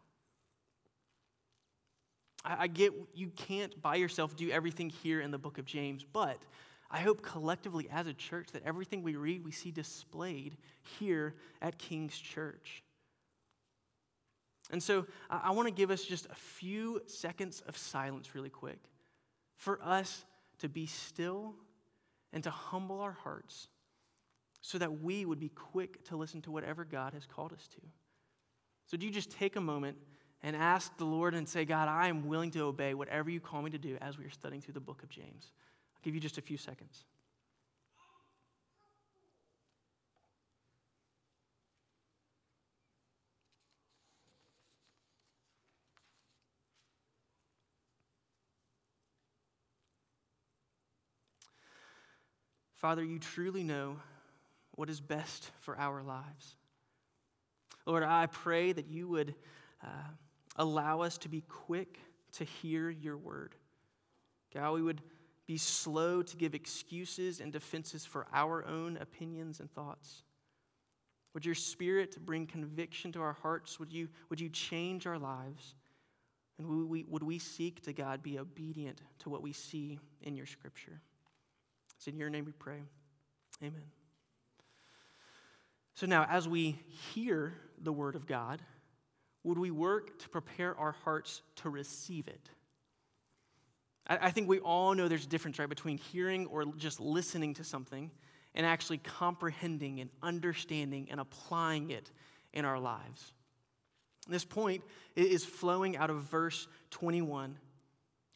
I, 2.45 2.65
I 2.65 2.67
get 2.67 2.93
you 3.15 3.29
can't 3.29 3.81
by 3.81 3.95
yourself 3.95 4.35
do 4.35 4.51
everything 4.51 4.91
here 4.91 5.21
in 5.21 5.31
the 5.31 5.39
book 5.39 5.59
of 5.59 5.65
James, 5.65 6.05
but 6.13 6.43
I 6.95 7.01
hope 7.01 7.23
collectively 7.23 7.89
as 7.91 8.07
a 8.07 8.15
church 8.15 8.53
that 8.53 8.63
everything 8.65 9.03
we 9.03 9.17
read, 9.17 9.45
we 9.45 9.51
see 9.51 9.73
displayed 9.73 10.57
here 11.01 11.35
at 11.61 11.77
King's 11.77 12.17
Church. 12.17 12.85
And 14.71 14.81
so 14.81 15.05
I 15.29 15.51
want 15.51 15.67
to 15.67 15.75
give 15.75 15.91
us 15.91 16.05
just 16.05 16.27
a 16.27 16.35
few 16.37 17.03
seconds 17.09 17.65
of 17.67 17.77
silence, 17.77 18.37
really 18.37 18.49
quick, 18.49 18.79
for 19.57 19.81
us 19.83 20.25
to 20.61 20.69
be 20.69 20.87
still 20.87 21.57
and 22.33 22.45
to 22.45 22.51
humble 22.51 23.01
our 23.01 23.13
hearts 23.25 23.67
so 24.61 24.79
that 24.79 25.03
we 25.03 25.25
would 25.25 25.41
be 25.41 25.49
quick 25.49 26.05
to 26.05 26.17
listen 26.17 26.43
to 26.43 26.53
whatever 26.53 26.85
God 26.85 27.13
has 27.13 27.27
called 27.27 27.53
us 27.53 27.67
to. 27.75 27.81
So, 28.87 28.97
do 28.97 29.05
you 29.05 29.11
just 29.11 29.33
take 29.33 29.57
a 29.57 29.61
moment 29.61 29.97
and 30.45 30.55
ask 30.55 30.97
the 30.97 31.07
Lord 31.07 31.35
and 31.35 31.49
say, 31.49 31.65
God, 31.65 31.89
I 31.89 32.07
am 32.07 32.29
willing 32.29 32.53
to 32.53 32.61
obey 32.61 32.95
whatever 32.95 33.31
you 33.31 33.41
call 33.41 33.63
me 33.63 33.71
to 33.73 33.79
do 33.79 33.99
as 34.01 34.17
we 34.17 34.25
are 34.25 34.31
studying 34.31 34.63
through 34.63 34.75
the 34.75 34.81
book 34.81 35.03
of 35.03 35.09
James? 35.09 35.51
Give 36.05 36.15
you 36.15 36.21
just 36.21 36.37
a 36.37 36.43
few 36.43 36.59
seconds. 36.59 37.05
Father, 52.75 53.03
you 53.03 53.19
truly 53.19 53.65
know 53.65 53.97
what 54.73 54.91
is 54.91 55.01
best 55.01 55.51
for 55.61 55.75
our 55.79 56.03
lives. 56.03 56.57
Lord, 57.87 58.03
I 58.03 58.27
pray 58.27 58.73
that 58.73 58.89
you 58.89 59.09
would 59.09 59.35
uh, 59.83 59.87
allow 60.57 61.01
us 61.01 61.17
to 61.19 61.31
be 61.31 61.41
quick 61.41 61.99
to 62.33 62.45
hear 62.45 62.91
your 62.91 63.17
word. 63.17 63.55
God, 64.53 64.75
we 64.75 64.83
would 64.83 65.01
be 65.47 65.59
slow 65.59 66.23
to 66.23 66.37
give 66.37 66.55
excuses 66.55 67.41
and 67.41 67.53
defenses 67.53 68.05
for 68.05 68.27
our 68.33 68.67
own 68.67 68.97
opinions 68.97 69.61
and 69.61 69.71
thoughts. 69.71 70.23
Would 71.35 71.45
your 71.45 71.55
spirit 71.55 72.17
bring 72.25 72.47
conviction 72.47 73.13
to 73.13 73.21
our 73.21 73.33
hearts? 73.33 73.79
Would 73.79 73.93
you, 73.93 74.09
would 74.31 74.41
you 74.41 74.49
change 74.49 75.07
our 75.07 75.19
lives? 75.19 75.75
And 76.59 76.69
would 76.69 76.89
we, 76.89 77.05
would 77.09 77.25
we 77.25 77.39
seek 77.39 77.83
to 77.83 77.93
God 77.93 78.23
be 78.23 78.39
obedient 78.39 79.03
to 79.21 79.29
what 79.29 79.43
we 79.43 79.53
see 79.53 79.99
in 80.23 80.37
your 80.37 80.47
scripture? 80.47 81.01
It's 81.97 82.07
in 82.07 82.17
your 82.17 82.31
name 82.31 82.45
we 82.45 82.53
pray. 82.53 82.83
Amen. 83.63 83.83
So 85.95 86.07
now, 86.07 86.27
as 86.29 86.49
we 86.49 86.79
hear 87.13 87.55
the 87.81 87.93
word 87.93 88.15
of 88.15 88.27
God, 88.27 88.63
would 89.43 89.59
we 89.59 89.71
work 89.71 90.19
to 90.21 90.29
prepare 90.29 90.79
our 90.79 90.93
hearts 91.05 91.43
to 91.57 91.71
receive 91.71 92.29
it? 92.29 92.49
I, 94.07 94.31
think 94.31 94.49
we 94.49 94.59
all 94.59 94.95
know 94.95 95.09
there's 95.09 95.25
a 95.25 95.29
difference, 95.29 95.59
right, 95.59 95.69
between 95.69 95.97
hearing 95.97 96.47
or 96.47 96.67
just 96.77 97.01
listening 97.01 97.55
to 97.55 97.65
something 97.65 98.11
and 98.55 98.67
actually 98.67 98.99
comprehending 98.99 100.01
and 100.01 100.11
understanding 100.23 101.09
and 101.11 101.21
applying 101.21 101.91
it 101.91 102.11
in 102.53 102.67
our 102.67 102.79
lives. 102.79 103.33
This 104.29 104.45
point 104.45 104.83
is 105.17 105.45
flowing 105.45 105.97
out 105.97 106.11
of 106.11 106.19
verse 106.19 106.69
21, 106.91 107.57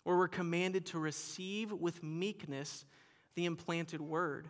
where 0.04 0.16
we're 0.16 0.28
commanded 0.28 0.86
to 0.86 0.98
receive 0.98 1.70
with 1.70 2.02
meekness 2.02 2.86
the 3.34 3.44
implanted 3.44 4.00
word. 4.00 4.48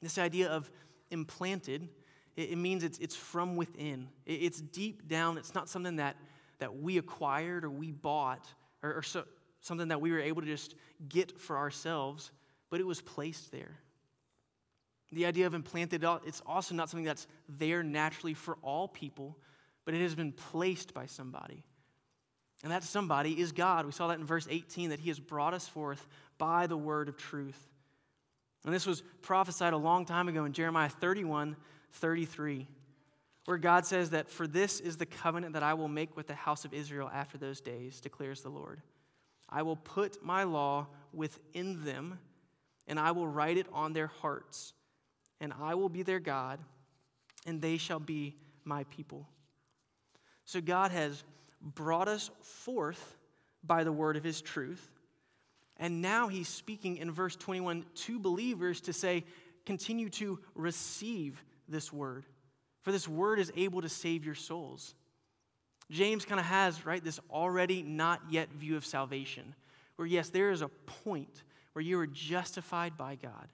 This 0.00 0.18
idea 0.18 0.48
of 0.48 0.70
implanted, 1.10 1.88
it, 2.36 2.56
means 2.56 2.84
it's, 2.84 2.98
it's 2.98 3.16
from 3.16 3.56
within, 3.56 4.08
it's 4.24 4.60
deep 4.60 5.08
down, 5.08 5.36
it's 5.36 5.54
not 5.54 5.68
something 5.68 5.96
that, 5.96 6.16
that 6.58 6.76
we 6.76 6.98
acquired 6.98 7.64
or 7.64 7.70
we 7.70 7.90
bought 7.90 8.46
or, 8.82 8.96
or 8.96 9.02
so, 9.02 9.24
something 9.66 9.88
that 9.88 10.00
we 10.00 10.12
were 10.12 10.20
able 10.20 10.42
to 10.42 10.46
just 10.46 10.74
get 11.08 11.38
for 11.40 11.56
ourselves, 11.56 12.30
but 12.70 12.80
it 12.80 12.86
was 12.86 13.00
placed 13.00 13.50
there. 13.50 13.78
The 15.12 15.26
idea 15.26 15.46
of 15.46 15.54
implanted, 15.54 16.04
it's 16.24 16.42
also 16.46 16.74
not 16.74 16.90
something 16.90 17.04
that's 17.04 17.26
there 17.48 17.82
naturally 17.82 18.34
for 18.34 18.58
all 18.62 18.88
people, 18.88 19.36
but 19.84 19.94
it 19.94 20.00
has 20.00 20.14
been 20.14 20.32
placed 20.32 20.94
by 20.94 21.06
somebody. 21.06 21.64
And 22.62 22.72
that 22.72 22.82
somebody 22.82 23.40
is 23.40 23.52
God. 23.52 23.86
We 23.86 23.92
saw 23.92 24.08
that 24.08 24.18
in 24.18 24.24
verse 24.24 24.48
18 24.50 24.90
that 24.90 25.00
he 25.00 25.08
has 25.08 25.20
brought 25.20 25.54
us 25.54 25.68
forth 25.68 26.06
by 26.38 26.66
the 26.66 26.76
word 26.76 27.08
of 27.08 27.16
truth. 27.16 27.68
And 28.64 28.74
this 28.74 28.86
was 28.86 29.02
prophesied 29.22 29.72
a 29.72 29.78
long 29.78 30.04
time 30.04 30.28
ago 30.28 30.44
in 30.44 30.52
Jeremiah 30.52 30.88
31 30.88 31.56
33, 31.92 32.66
where 33.46 33.58
God 33.58 33.86
says 33.86 34.10
that, 34.10 34.28
For 34.28 34.46
this 34.46 34.80
is 34.80 34.96
the 34.96 35.06
covenant 35.06 35.54
that 35.54 35.62
I 35.62 35.74
will 35.74 35.88
make 35.88 36.16
with 36.16 36.26
the 36.26 36.34
house 36.34 36.64
of 36.64 36.74
Israel 36.74 37.08
after 37.12 37.38
those 37.38 37.60
days, 37.60 38.00
declares 38.00 38.42
the 38.42 38.50
Lord. 38.50 38.82
I 39.48 39.62
will 39.62 39.76
put 39.76 40.24
my 40.24 40.44
law 40.44 40.88
within 41.12 41.84
them, 41.84 42.18
and 42.86 42.98
I 42.98 43.12
will 43.12 43.26
write 43.26 43.56
it 43.56 43.66
on 43.72 43.92
their 43.92 44.08
hearts, 44.08 44.72
and 45.40 45.52
I 45.60 45.74
will 45.74 45.88
be 45.88 46.02
their 46.02 46.20
God, 46.20 46.60
and 47.46 47.60
they 47.60 47.76
shall 47.76 48.00
be 48.00 48.36
my 48.64 48.84
people. 48.84 49.28
So 50.44 50.60
God 50.60 50.90
has 50.90 51.24
brought 51.60 52.08
us 52.08 52.30
forth 52.40 53.16
by 53.64 53.84
the 53.84 53.92
word 53.92 54.16
of 54.16 54.24
his 54.24 54.40
truth. 54.40 54.90
And 55.76 56.00
now 56.00 56.28
he's 56.28 56.48
speaking 56.48 56.96
in 56.96 57.10
verse 57.10 57.36
21 57.36 57.84
to 57.94 58.18
believers 58.18 58.80
to 58.82 58.92
say, 58.92 59.24
continue 59.64 60.08
to 60.10 60.38
receive 60.54 61.44
this 61.68 61.92
word, 61.92 62.24
for 62.82 62.92
this 62.92 63.08
word 63.08 63.38
is 63.38 63.52
able 63.56 63.82
to 63.82 63.88
save 63.88 64.24
your 64.24 64.34
souls. 64.34 64.94
James 65.90 66.24
kind 66.24 66.40
of 66.40 66.46
has, 66.46 66.84
right, 66.84 67.02
this 67.02 67.20
already 67.30 67.82
not 67.82 68.20
yet 68.30 68.50
view 68.50 68.76
of 68.76 68.84
salvation, 68.84 69.54
where 69.96 70.08
yes, 70.08 70.30
there 70.30 70.50
is 70.50 70.62
a 70.62 70.68
point 70.68 71.42
where 71.72 71.82
you 71.82 71.98
are 71.98 72.06
justified 72.06 72.96
by 72.96 73.14
God. 73.14 73.48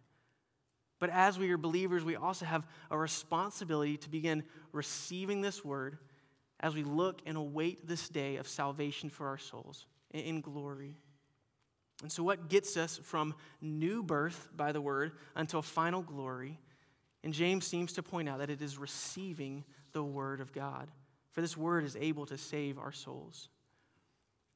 But 0.99 1.11
as 1.11 1.39
we 1.39 1.51
are 1.51 1.59
believers, 1.59 2.05
we 2.05 2.15
also 2.15 2.45
have 2.45 2.67
a 2.91 2.97
responsibility 2.97 3.97
to 3.97 4.09
begin 4.09 4.45
receiving 4.71 5.41
this 5.41 5.65
word 5.65 5.99
as 6.61 6.75
we 6.75 6.85
look 6.85 7.21
and 7.27 7.37
await 7.37 7.89
this 7.89 8.09
day 8.09 8.37
of 8.37 8.47
salvation 8.47 9.11
for 9.11 9.27
our 9.27 9.39
souls 9.39 9.87
in 10.13 10.41
glory. 10.41 10.95
And 12.03 12.11
so, 12.11 12.23
what 12.23 12.49
gets 12.49 12.77
us 12.77 13.01
from 13.03 13.35
new 13.61 14.03
birth 14.03 14.49
by 14.57 14.73
the 14.73 14.81
word 14.81 15.13
until 15.35 15.63
final 15.63 16.03
glory? 16.03 16.61
And 17.25 17.33
James 17.33 17.67
seems 17.67 17.93
to 17.95 18.03
point 18.03 18.29
out 18.29 18.39
that 18.39 18.51
it 18.51 18.63
is 18.63 18.79
receiving 18.79 19.65
the 19.93 20.03
word 20.03 20.41
of 20.41 20.53
God, 20.53 20.89
for 21.33 21.41
this 21.41 21.57
word 21.57 21.85
is 21.85 21.97
able 21.97 22.27
to 22.27 22.39
save 22.39 22.79
our 22.79 22.93
souls. 22.93 23.49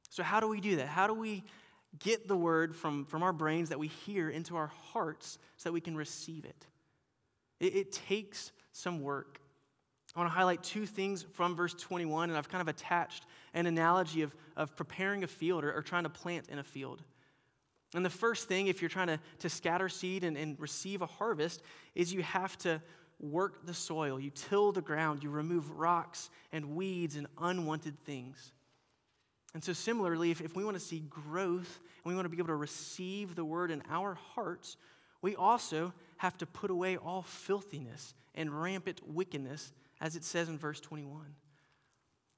So, 0.09 0.23
how 0.23 0.39
do 0.39 0.47
we 0.47 0.61
do 0.61 0.77
that? 0.77 0.87
How 0.87 1.07
do 1.07 1.13
we 1.13 1.43
get 1.99 2.27
the 2.27 2.37
word 2.37 2.75
from, 2.75 3.05
from 3.05 3.23
our 3.23 3.33
brains 3.33 3.69
that 3.69 3.79
we 3.79 3.87
hear 3.87 4.29
into 4.29 4.55
our 4.55 4.71
hearts 4.91 5.37
so 5.57 5.69
that 5.69 5.73
we 5.73 5.81
can 5.81 5.95
receive 5.95 6.45
it? 6.45 6.65
It, 7.59 7.75
it 7.75 7.91
takes 7.91 8.51
some 8.71 9.01
work. 9.01 9.39
I 10.15 10.19
want 10.19 10.31
to 10.31 10.35
highlight 10.35 10.63
two 10.63 10.85
things 10.85 11.25
from 11.33 11.55
verse 11.55 11.73
21, 11.73 12.29
and 12.29 12.37
I've 12.37 12.49
kind 12.49 12.61
of 12.61 12.67
attached 12.67 13.25
an 13.53 13.67
analogy 13.67 14.21
of, 14.21 14.35
of 14.55 14.75
preparing 14.75 15.23
a 15.23 15.27
field 15.27 15.63
or, 15.63 15.71
or 15.71 15.81
trying 15.81 16.03
to 16.03 16.09
plant 16.09 16.47
in 16.49 16.59
a 16.59 16.63
field. 16.63 17.03
And 17.93 18.03
the 18.03 18.09
first 18.09 18.47
thing, 18.47 18.67
if 18.67 18.81
you're 18.81 18.89
trying 18.89 19.07
to, 19.07 19.19
to 19.39 19.49
scatter 19.49 19.89
seed 19.89 20.23
and, 20.23 20.35
and 20.35 20.59
receive 20.59 21.01
a 21.01 21.05
harvest, 21.05 21.61
is 21.95 22.13
you 22.13 22.21
have 22.23 22.57
to 22.59 22.81
work 23.19 23.65
the 23.65 23.73
soil. 23.73 24.19
You 24.19 24.29
till 24.29 24.71
the 24.71 24.81
ground, 24.81 25.23
you 25.23 25.29
remove 25.29 25.71
rocks 25.71 26.29
and 26.51 26.75
weeds 26.75 27.15
and 27.15 27.27
unwanted 27.39 27.99
things. 28.05 28.51
And 29.53 29.63
so, 29.63 29.73
similarly, 29.73 30.29
if, 30.31 30.41
if 30.41 30.55
we 30.55 30.63
want 30.63 30.75
to 30.75 30.83
see 30.83 30.99
growth 31.09 31.79
and 32.03 32.11
we 32.11 32.15
want 32.15 32.25
to 32.25 32.29
be 32.29 32.37
able 32.37 32.47
to 32.47 32.55
receive 32.55 33.35
the 33.35 33.45
word 33.45 33.71
in 33.71 33.81
our 33.89 34.13
hearts, 34.13 34.77
we 35.21 35.35
also 35.35 35.93
have 36.17 36.37
to 36.37 36.45
put 36.45 36.69
away 36.69 36.97
all 36.97 37.23
filthiness 37.23 38.13
and 38.35 38.61
rampant 38.61 39.01
wickedness 39.07 39.71
as 39.99 40.15
it 40.15 40.23
says 40.23 40.49
in 40.49 40.57
verse 40.57 40.79
21. 40.79 41.25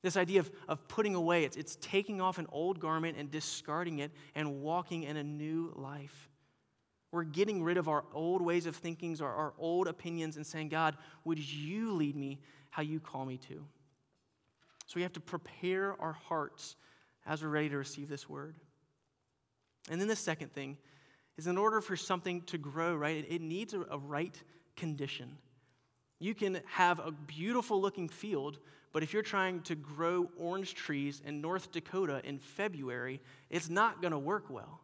This 0.02 0.16
idea 0.16 0.40
of, 0.40 0.52
of 0.70 0.88
putting 0.88 1.14
away, 1.14 1.44
it's, 1.44 1.58
it's 1.58 1.78
taking 1.82 2.22
off 2.22 2.38
an 2.38 2.48
old 2.52 2.80
garment 2.80 3.18
and 3.18 3.30
discarding 3.30 4.00
it 4.00 4.12
and 4.34 4.62
walking 4.62 5.04
in 5.04 5.18
a 5.18 5.24
new 5.24 5.74
life. 5.76 6.30
We're 7.12 7.24
getting 7.24 7.64
rid 7.64 7.78
of 7.78 7.88
our 7.88 8.04
old 8.14 8.42
ways 8.42 8.66
of 8.66 8.76
thinking, 8.76 9.20
our, 9.22 9.34
our 9.34 9.54
old 9.58 9.88
opinions, 9.88 10.38
and 10.38 10.46
saying, 10.46 10.70
God, 10.70 10.96
would 11.26 11.40
you 11.40 11.94
lead 11.94 12.16
me 12.16 12.40
how 12.70 12.84
you 12.84 13.00
call 13.00 13.26
me 13.26 13.38
to? 13.50 13.66
So 14.86 14.94
we 14.96 15.02
have 15.02 15.14
to 15.14 15.20
prepare 15.20 16.00
our 16.00 16.14
hearts 16.14 16.76
as 17.26 17.44
we're 17.44 17.50
ready 17.50 17.70
to 17.70 17.78
receive 17.78 18.10
this 18.10 18.30
word. 18.30 18.56
And 19.90 20.00
then 20.00 20.08
the 20.08 20.16
second 20.16 20.54
thing 20.54 20.78
is 21.38 21.48
in 21.48 21.58
order 21.58 21.82
for 21.82 21.96
something 21.96 22.42
to 22.44 22.58
grow, 22.58 22.96
right, 22.96 23.18
it, 23.18 23.28
it 23.30 23.42
needs 23.42 23.74
a, 23.74 23.82
a 23.90 23.98
right 23.98 24.40
condition. 24.76 25.38
You 26.20 26.36
can 26.36 26.62
have 26.66 27.00
a 27.00 27.12
beautiful 27.12 27.82
looking 27.82 28.10
field, 28.10 28.60
but 28.92 29.04
if 29.04 29.14
you're 29.14 29.24
trying 29.24 29.62
to 29.62 29.76
grow 29.76 30.30
orange 30.38 30.76
trees 30.76 31.22
in 31.26 31.40
North 31.40 31.72
Dakota 31.72 32.22
in 32.24 32.40
February, 32.40 33.22
it's 33.50 33.70
not 33.70 34.02
going 34.02 34.12
to 34.12 34.20
work 34.20 34.50
well. 34.50 34.82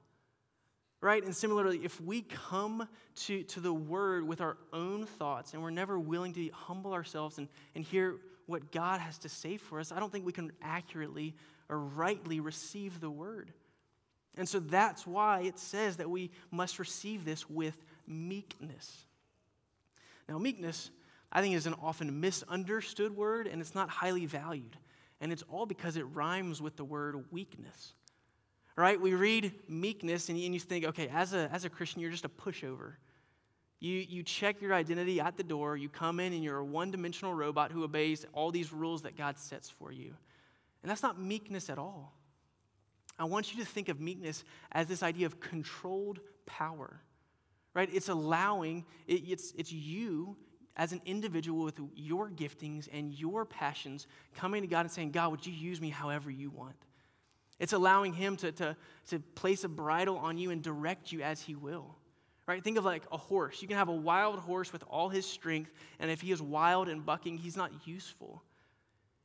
Right? 1.06 1.24
And 1.24 1.36
similarly, 1.36 1.82
if 1.84 2.02
we 2.02 2.24
come 2.24 2.88
to, 3.28 3.44
to 3.44 3.60
the 3.60 3.72
word 3.72 4.28
with 4.28 4.42
our 4.42 4.58
own 4.74 5.06
thoughts 5.06 5.54
and 5.54 5.62
we're 5.62 5.70
never 5.70 6.00
willing 6.00 6.34
to 6.34 6.50
humble 6.52 6.94
ourselves 6.94 7.38
and, 7.38 7.48
and 7.76 7.84
hear 7.84 8.16
what 8.48 8.72
God 8.72 9.00
has 9.00 9.20
to 9.20 9.30
say 9.30 9.58
for 9.58 9.80
us, 9.80 9.92
I 9.92 10.00
don't 10.00 10.12
think 10.12 10.26
we 10.26 10.32
can 10.32 10.52
accurately 10.64 11.36
or 11.70 11.78
rightly 11.78 12.40
receive 12.40 13.02
the 13.02 13.12
word. 13.12 13.52
And 14.36 14.50
so 14.50 14.60
that's 14.60 15.06
why 15.06 15.42
it 15.42 15.60
says 15.60 15.98
that 15.98 16.10
we 16.10 16.32
must 16.50 16.80
receive 16.80 17.24
this 17.24 17.48
with 17.48 17.80
meekness. 18.08 19.06
Now, 20.28 20.40
meekness 20.40 20.90
I 21.32 21.40
think 21.42 21.54
is 21.54 21.68
an 21.68 21.76
often 21.84 22.20
misunderstood 22.20 23.16
word 23.16 23.46
and 23.46 23.62
it's 23.62 23.76
not 23.76 23.92
highly 23.92 24.26
valued. 24.26 24.76
And 25.22 25.32
it's 25.32 25.44
all 25.52 25.68
because 25.68 25.98
it 25.98 26.06
rhymes 26.16 26.64
with 26.64 26.78
the 26.78 26.84
word 26.84 27.26
weakness. 27.32 27.94
Right? 28.76 29.00
We 29.00 29.14
read 29.14 29.54
meekness 29.70 30.28
and 30.30 30.38
you 30.38 30.60
think, 30.60 30.86
okay, 30.86 31.08
as 31.08 31.34
a, 31.34 31.50
as 31.54 31.64
a 31.64 31.70
Christian, 31.70 32.02
you're 32.02 32.12
just 32.12 32.26
a 32.26 32.30
pushover. 32.30 32.94
You, 33.80 33.94
you 33.94 34.24
check 34.24 34.62
your 34.62 34.74
identity 34.74 35.22
at 35.22 35.38
the 35.38 35.44
door, 35.44 35.78
you 35.78 35.90
come 35.90 36.20
in 36.20 36.34
and 36.34 36.44
you're 36.44 36.58
a 36.58 36.66
one 36.66 36.92
dimensional 36.92 37.34
robot 37.34 37.72
who 37.72 37.84
obeys 37.84 38.26
all 38.34 38.52
these 38.52 38.74
rules 38.74 39.04
that 39.04 39.18
God 39.18 39.38
sets 39.38 39.70
for 39.70 39.92
you. 39.92 40.14
And 40.82 40.90
that's 40.90 41.04
not 41.04 41.20
meekness 41.20 41.70
at 41.70 41.78
all. 41.78 42.14
I 43.18 43.26
want 43.26 43.54
you 43.54 43.64
to 43.64 43.70
think 43.70 43.90
of 43.90 44.00
meekness 44.00 44.44
as 44.72 44.88
this 44.88 45.04
idea 45.04 45.26
of 45.26 45.40
controlled 45.40 46.20
power, 46.46 47.00
right? 47.74 47.90
It's 47.92 48.10
allowing, 48.10 48.86
it, 49.08 49.22
it's, 49.26 49.54
it's 49.58 49.72
you 49.72 50.36
as 50.76 50.92
an 50.92 51.02
individual 51.06 51.64
with 51.64 51.80
your 51.96 52.30
giftings 52.30 52.90
and 52.92 53.14
your 53.14 53.46
passions, 53.46 54.08
coming 54.36 54.62
to 54.62 54.68
God 54.68 54.82
and 54.82 54.92
saying, 54.92 55.12
God, 55.12 55.32
would 55.32 55.46
you 55.46 55.54
use 55.54 55.80
me 55.80 55.90
however 55.90 56.30
you 56.30 56.50
want? 56.50 56.76
It's 57.60 57.74
allowing 57.74 58.14
Him 58.14 58.36
to, 58.38 58.52
to, 58.54 58.78
to 59.10 59.20
place 59.20 59.64
a 59.64 59.70
bridle 59.70 60.18
on 60.18 60.38
you 60.38 60.52
and 60.52 60.62
direct 60.62 61.12
you 61.12 61.22
as 61.22 61.42
He 61.42 61.56
will. 61.56 61.96
Right? 62.48 62.64
Think 62.64 62.78
of 62.78 62.86
like 62.86 63.04
a 63.12 63.18
horse. 63.18 63.62
You 63.62 63.68
can 63.68 63.78
have 63.78 63.90
a 63.90 63.96
wild 63.96 64.40
horse 64.40 64.72
with 64.72 64.84
all 64.88 65.10
his 65.10 65.26
strength, 65.26 65.72
and 66.00 66.12
if 66.12 66.22
he 66.22 66.32
is 66.32 66.44
wild 66.44 66.88
and 66.90 67.04
bucking, 67.04 67.40
he's 67.40 67.58
not 67.58 67.72
useful. 67.88 68.44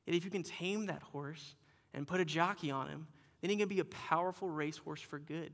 Yet 0.06 0.16
if 0.16 0.24
you 0.24 0.30
can 0.30 0.42
tame 0.42 0.86
that 0.86 1.02
horse 1.02 1.54
and 1.92 2.06
put 2.06 2.20
a 2.20 2.24
jockey 2.24 2.70
on 2.70 2.88
him, 2.88 3.06
then 3.42 3.50
he 3.50 3.56
can 3.56 3.68
be 3.68 3.80
a 3.80 3.84
powerful 3.84 4.48
racehorse 4.48 5.02
for 5.02 5.18
good. 5.18 5.52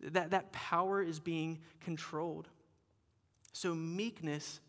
That, 0.00 0.30
that 0.30 0.52
power 0.52 1.02
is 1.02 1.18
being 1.18 1.58
controlled. 1.80 2.46
So, 3.52 3.74
meekness 3.74 4.60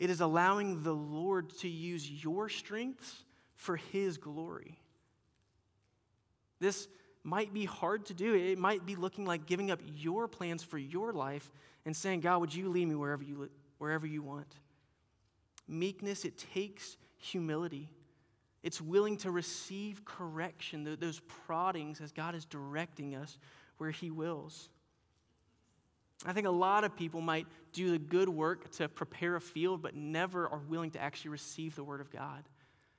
it 0.00 0.08
is 0.08 0.22
allowing 0.22 0.82
the 0.82 0.94
Lord 0.94 1.50
to 1.58 1.68
use 1.68 2.10
your 2.10 2.48
strengths 2.48 3.22
for 3.54 3.76
His 3.76 4.16
glory. 4.16 4.79
This 6.60 6.88
might 7.22 7.52
be 7.52 7.64
hard 7.64 8.06
to 8.06 8.14
do. 8.14 8.34
It 8.34 8.58
might 8.58 8.86
be 8.86 8.96
looking 8.96 9.24
like 9.24 9.46
giving 9.46 9.70
up 9.70 9.80
your 9.84 10.28
plans 10.28 10.62
for 10.62 10.78
your 10.78 11.12
life 11.12 11.50
and 11.84 11.96
saying, 11.96 12.20
God, 12.20 12.40
would 12.40 12.54
you 12.54 12.68
lead 12.68 12.88
me 12.88 12.94
wherever 12.94 13.22
you, 13.22 13.50
wherever 13.78 14.06
you 14.06 14.22
want? 14.22 14.54
Meekness, 15.66 16.24
it 16.24 16.38
takes 16.52 16.96
humility. 17.16 17.90
It's 18.62 18.80
willing 18.80 19.16
to 19.18 19.30
receive 19.30 20.04
correction, 20.04 20.96
those 21.00 21.20
proddings 21.46 22.00
as 22.00 22.12
God 22.12 22.34
is 22.34 22.44
directing 22.44 23.14
us 23.14 23.38
where 23.78 23.90
He 23.90 24.10
wills. 24.10 24.68
I 26.26 26.34
think 26.34 26.46
a 26.46 26.50
lot 26.50 26.84
of 26.84 26.94
people 26.94 27.22
might 27.22 27.46
do 27.72 27.92
the 27.92 27.98
good 27.98 28.28
work 28.28 28.70
to 28.72 28.88
prepare 28.88 29.36
a 29.36 29.40
field, 29.40 29.80
but 29.80 29.94
never 29.94 30.46
are 30.48 30.60
willing 30.68 30.90
to 30.90 31.00
actually 31.00 31.30
receive 31.30 31.74
the 31.74 31.84
word 31.84 32.02
of 32.02 32.10
God. 32.10 32.44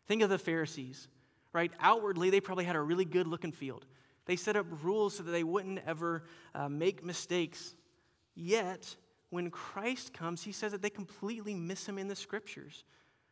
Think 0.08 0.24
of 0.24 0.32
the 0.32 0.40
Pharisees, 0.40 1.08
right? 1.54 1.72
Outwardly, 1.80 2.30
they 2.30 2.42
probably 2.42 2.66
had 2.66 2.76
a 2.76 2.82
really 2.82 3.06
good 3.06 3.28
looking 3.28 3.52
field. 3.52 3.86
They 4.26 4.36
set 4.36 4.56
up 4.56 4.66
rules 4.84 5.18
so 5.18 5.24
that 5.24 5.32
they 5.32 5.44
wouldn't 5.44 5.80
ever 5.86 6.24
uh, 6.54 6.70
make 6.70 7.04
mistakes. 7.04 7.76
Yet, 8.36 8.96
when 9.30 9.50
Christ 9.50 10.14
comes, 10.14 10.44
he 10.44 10.52
says 10.52 10.72
that 10.72 10.82
they 10.82 10.90
completely 10.90 11.56
miss 11.56 11.88
him 11.88 11.98
in 11.98 12.08
the 12.08 12.16
scriptures. 12.16 12.84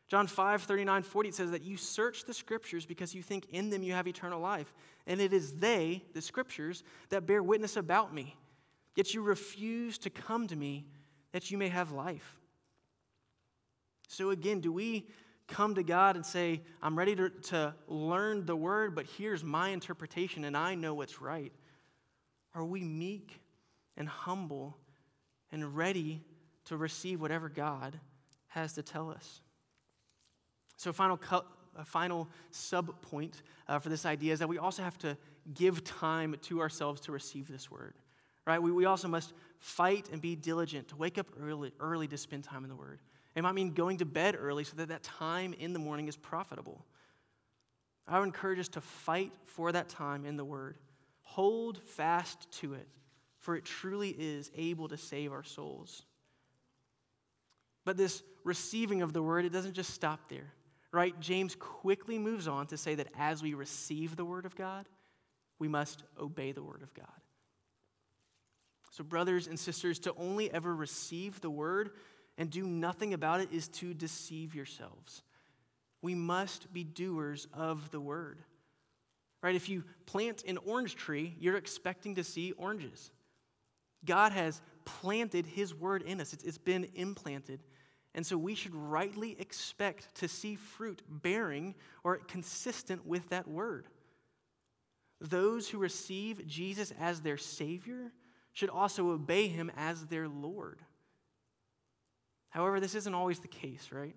John 0.08 0.25
5, 0.25 0.63
39, 0.63 1.03
40, 1.03 1.29
it 1.29 1.36
says 1.36 1.51
that 1.51 1.62
you 1.62 1.77
search 1.77 2.25
the 2.25 2.34
scriptures 2.34 2.86
because 2.86 3.13
you 3.13 3.21
think 3.21 3.45
in 3.51 3.69
them 3.69 3.84
you 3.84 3.93
have 3.93 4.08
eternal 4.08 4.39
life. 4.39 4.73
And 5.05 5.21
it 5.21 5.34
is 5.34 5.53
they, 5.53 6.03
the 6.13 6.21
scriptures, 6.21 6.84
that 7.10 7.27
bear 7.27 7.43
witness 7.43 7.77
about 7.77 8.13
me. 8.13 8.36
Yet 8.95 9.13
you 9.13 9.21
refuse 9.21 9.99
to 9.99 10.10
come 10.10 10.47
to 10.47 10.55
me 10.55 10.88
that 11.32 11.51
you 11.51 11.60
may 11.60 11.69
have 11.69 11.91
life. 11.91 12.39
So, 14.08 14.32
again, 14.32 14.60
do 14.60 14.73
we 14.73 15.08
come 15.50 15.76
to 15.76 15.84
God 15.84 16.16
and 16.16 16.26
say, 16.26 16.62
I'm 16.82 16.98
ready 16.98 17.16
to, 17.16 17.30
to 17.30 17.74
learn 17.88 18.46
the 18.46 18.56
word, 18.56 18.96
but 18.96 19.06
here's 19.18 19.44
my 19.44 19.70
interpretation 19.70 20.46
and 20.46 20.56
I 20.56 20.76
know 20.76 20.94
what's 20.94 21.22
right? 21.22 21.52
Are 22.54 22.64
we 22.64 22.84
meek 22.84 23.42
and 23.98 24.08
humble 24.08 24.78
and 25.52 25.76
ready 25.76 26.24
to 26.66 26.78
receive 26.78 27.20
whatever 27.20 27.50
God 27.50 28.00
has 28.48 28.74
to 28.74 28.84
tell 28.84 29.10
us? 29.10 29.42
So, 30.78 30.94
final, 30.94 31.18
cu- 31.18 31.42
a 31.76 31.86
final 31.86 32.30
sub 32.52 33.02
point 33.02 33.42
uh, 33.68 33.80
for 33.80 33.90
this 33.90 34.06
idea 34.06 34.34
is 34.34 34.40
that 34.40 34.48
we 34.48 34.58
also 34.58 34.84
have 34.84 34.98
to 35.00 35.18
give 35.54 35.84
time 35.84 36.36
to 36.44 36.62
ourselves 36.62 37.02
to 37.02 37.12
receive 37.12 37.48
this 37.48 37.70
word. 37.70 37.96
Right? 38.48 38.62
We, 38.62 38.72
we 38.72 38.86
also 38.86 39.08
must 39.08 39.34
fight 39.58 40.10
and 40.12 40.22
be 40.22 40.36
diligent 40.36 40.88
to 40.90 40.96
wake 40.96 41.18
up 41.18 41.28
early, 41.40 41.74
early 41.80 42.08
to 42.08 42.18
spend 42.18 42.44
time 42.44 42.64
in 42.64 42.70
the 42.70 42.76
word. 42.76 43.00
It 43.36 43.44
might 43.44 43.54
mean 43.54 43.74
going 43.74 43.98
to 43.98 44.06
bed 44.06 44.36
early 44.38 44.63
so 44.63 44.76
that 44.78 44.89
that 44.89 45.04
time 45.04 45.54
in 45.54 45.74
the 45.74 45.80
morning 45.80 46.08
is 46.08 46.18
profitable. 46.18 46.86
I 48.08 48.20
would 48.20 48.26
encourage 48.26 48.60
us 48.60 48.70
to 48.70 48.82
fight 48.82 49.32
for 49.46 49.72
that 49.72 49.88
time 49.88 50.26
in 50.26 50.36
the 50.36 50.46
Word. 50.46 50.78
Hold 51.22 51.78
fast 51.78 52.52
to 52.60 52.74
it, 52.74 52.88
for 53.38 53.56
it 53.56 53.65
truly 53.65 54.10
is 54.10 54.52
able 54.56 54.88
to 54.88 54.98
save 54.98 55.32
our 55.32 55.44
souls. 55.44 56.04
But 57.86 57.98
this 57.98 58.24
receiving 58.44 59.02
of 59.04 59.13
the 59.13 59.22
Word, 59.22 59.46
it 59.46 59.54
doesn't 59.54 59.74
just 59.74 59.94
stop 59.94 60.28
there, 60.28 60.54
right? 60.92 61.18
James 61.20 61.56
quickly 61.56 62.18
moves 62.18 62.48
on 62.48 62.65
to 62.68 62.78
say 62.78 62.96
that 62.96 63.10
as 63.18 63.44
we 63.44 63.54
receive 63.54 64.15
the 64.15 64.26
Word 64.26 64.46
of 64.46 64.56
God, 64.56 64.88
we 65.60 65.68
must 65.68 66.04
obey 66.20 66.52
the 66.52 66.63
Word 66.63 66.82
of 66.82 66.94
God. 66.94 67.06
So, 68.92 69.04
brothers 69.04 69.48
and 69.48 69.60
sisters, 69.60 70.00
to 70.00 70.13
only 70.18 70.52
ever 70.52 70.76
receive 70.76 71.42
the 71.42 71.50
Word 71.50 71.92
and 72.39 72.49
do 72.49 72.65
nothing 72.65 73.13
about 73.13 73.41
it 73.41 73.49
is 73.52 73.67
to 73.67 73.93
deceive 73.93 74.56
yourselves. 74.56 75.23
We 76.02 76.15
must 76.15 76.71
be 76.71 76.86
doers 76.86 77.47
of 77.54 77.91
the 77.91 77.99
word. 77.99 78.39
Right? 79.43 79.56
If 79.56 79.67
you 79.67 79.84
plant 80.06 80.43
an 80.47 80.58
orange 80.65 80.95
tree, 80.95 81.36
you're 81.38 81.58
expecting 81.58 82.15
to 82.15 82.23
see 82.23 82.54
oranges. 82.54 83.12
God 84.06 84.32
has 84.32 84.62
planted 84.86 85.45
his 85.45 85.75
word 85.75 86.02
in 86.02 86.21
us, 86.21 86.34
it's, 86.34 86.58
been 86.58 86.88
implanted. 86.95 87.60
And 88.15 88.25
so 88.25 88.38
we 88.38 88.56
should 88.56 88.73
rightly 88.73 89.36
expect 89.39 90.15
to 90.15 90.28
see 90.28 90.56
fruit 90.56 91.04
bearing 91.08 91.75
or 92.04 92.17
consistent 92.17 93.06
with 93.06 93.30
that 93.30 93.47
word. 93.47 93.86
Those 95.21 95.67
who 95.67 95.78
receive 95.78 96.47
Jesus 96.47 96.93
as 96.99 97.19
their 97.19 97.38
Savior 97.38 98.13
should 98.54 98.69
also 98.69 99.10
obey 99.12 99.49
him 99.49 99.69
as 99.75 100.06
their 100.06 100.28
Lord. 100.30 100.80
However, 102.50 102.80
this 102.80 102.96
isn't 102.96 103.14
always 103.14 103.40
the 103.40 103.48
case, 103.48 103.90
right? 103.92 104.16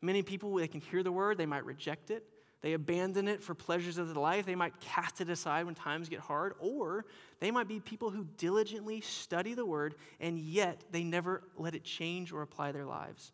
Many 0.00 0.22
people, 0.22 0.54
they 0.54 0.68
can 0.68 0.80
hear 0.80 1.02
the 1.02 1.12
word, 1.12 1.38
they 1.38 1.46
might 1.46 1.64
reject 1.64 2.10
it, 2.10 2.24
they 2.60 2.72
abandon 2.72 3.28
it 3.28 3.42
for 3.42 3.54
pleasures 3.54 3.98
of 3.98 4.12
the 4.12 4.18
life, 4.18 4.46
they 4.46 4.54
might 4.54 4.78
cast 4.80 5.20
it 5.20 5.28
aside 5.28 5.66
when 5.66 5.74
times 5.74 6.08
get 6.08 6.20
hard, 6.20 6.54
or 6.58 7.04
they 7.40 7.50
might 7.50 7.68
be 7.68 7.80
people 7.80 8.10
who 8.10 8.26
diligently 8.38 9.00
study 9.00 9.54
the 9.54 9.66
word 9.66 9.94
and 10.20 10.38
yet 10.38 10.82
they 10.90 11.04
never 11.04 11.42
let 11.58 11.74
it 11.74 11.84
change 11.84 12.32
or 12.32 12.42
apply 12.42 12.72
their 12.72 12.86
lives. 12.86 13.32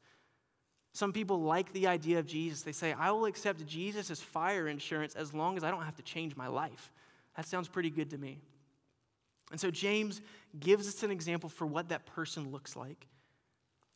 Some 0.93 1.13
people 1.13 1.43
like 1.43 1.73
the 1.73 1.87
idea 1.87 2.19
of 2.19 2.27
Jesus. 2.27 2.63
They 2.63 2.73
say, 2.73 2.93
I 2.93 3.13
will 3.13 3.27
accept 3.27 3.65
Jesus 3.67 4.11
as 4.11 4.21
fire 4.21 4.67
insurance 4.67 5.15
as 5.15 5.33
long 5.33 5.57
as 5.57 5.63
I 5.63 5.71
don't 5.71 5.85
have 5.85 5.97
to 5.97 6.03
change 6.03 6.37
my 6.37 6.49
life. 6.49 6.93
That 7.37 7.47
sounds 7.47 7.69
pretty 7.69 7.91
good 7.91 8.11
to 8.11 8.19
me. 8.19 8.41
And 9.53 9.61
so 9.61 9.71
James 9.71 10.21
gives 10.59 10.89
us 10.89 11.03
an 11.03 11.11
example 11.11 11.49
for 11.49 11.67
what 11.67 11.91
that 11.91 12.07
person 12.07 12.51
looks 12.51 12.75
like. 12.75 13.07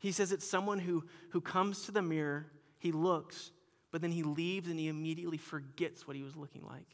He 0.05 0.13
says 0.13 0.33
it's 0.33 0.47
someone 0.47 0.81
who, 0.81 1.03
who 1.31 1.41
comes 1.41 1.87
to 1.87 1.91
the 1.91 2.03
mirror, 2.03 2.45
he 2.77 2.93
looks, 2.93 3.53
but 3.91 4.03
then 4.03 4.13
he 4.13 4.23
leaves 4.23 4.69
and 4.69 4.79
he 4.79 4.89
immediately 4.89 5.39
forgets 5.39 6.07
what 6.07 6.15
he 6.15 6.23
was 6.23 6.37
looking 6.37 6.63
like. 6.63 6.85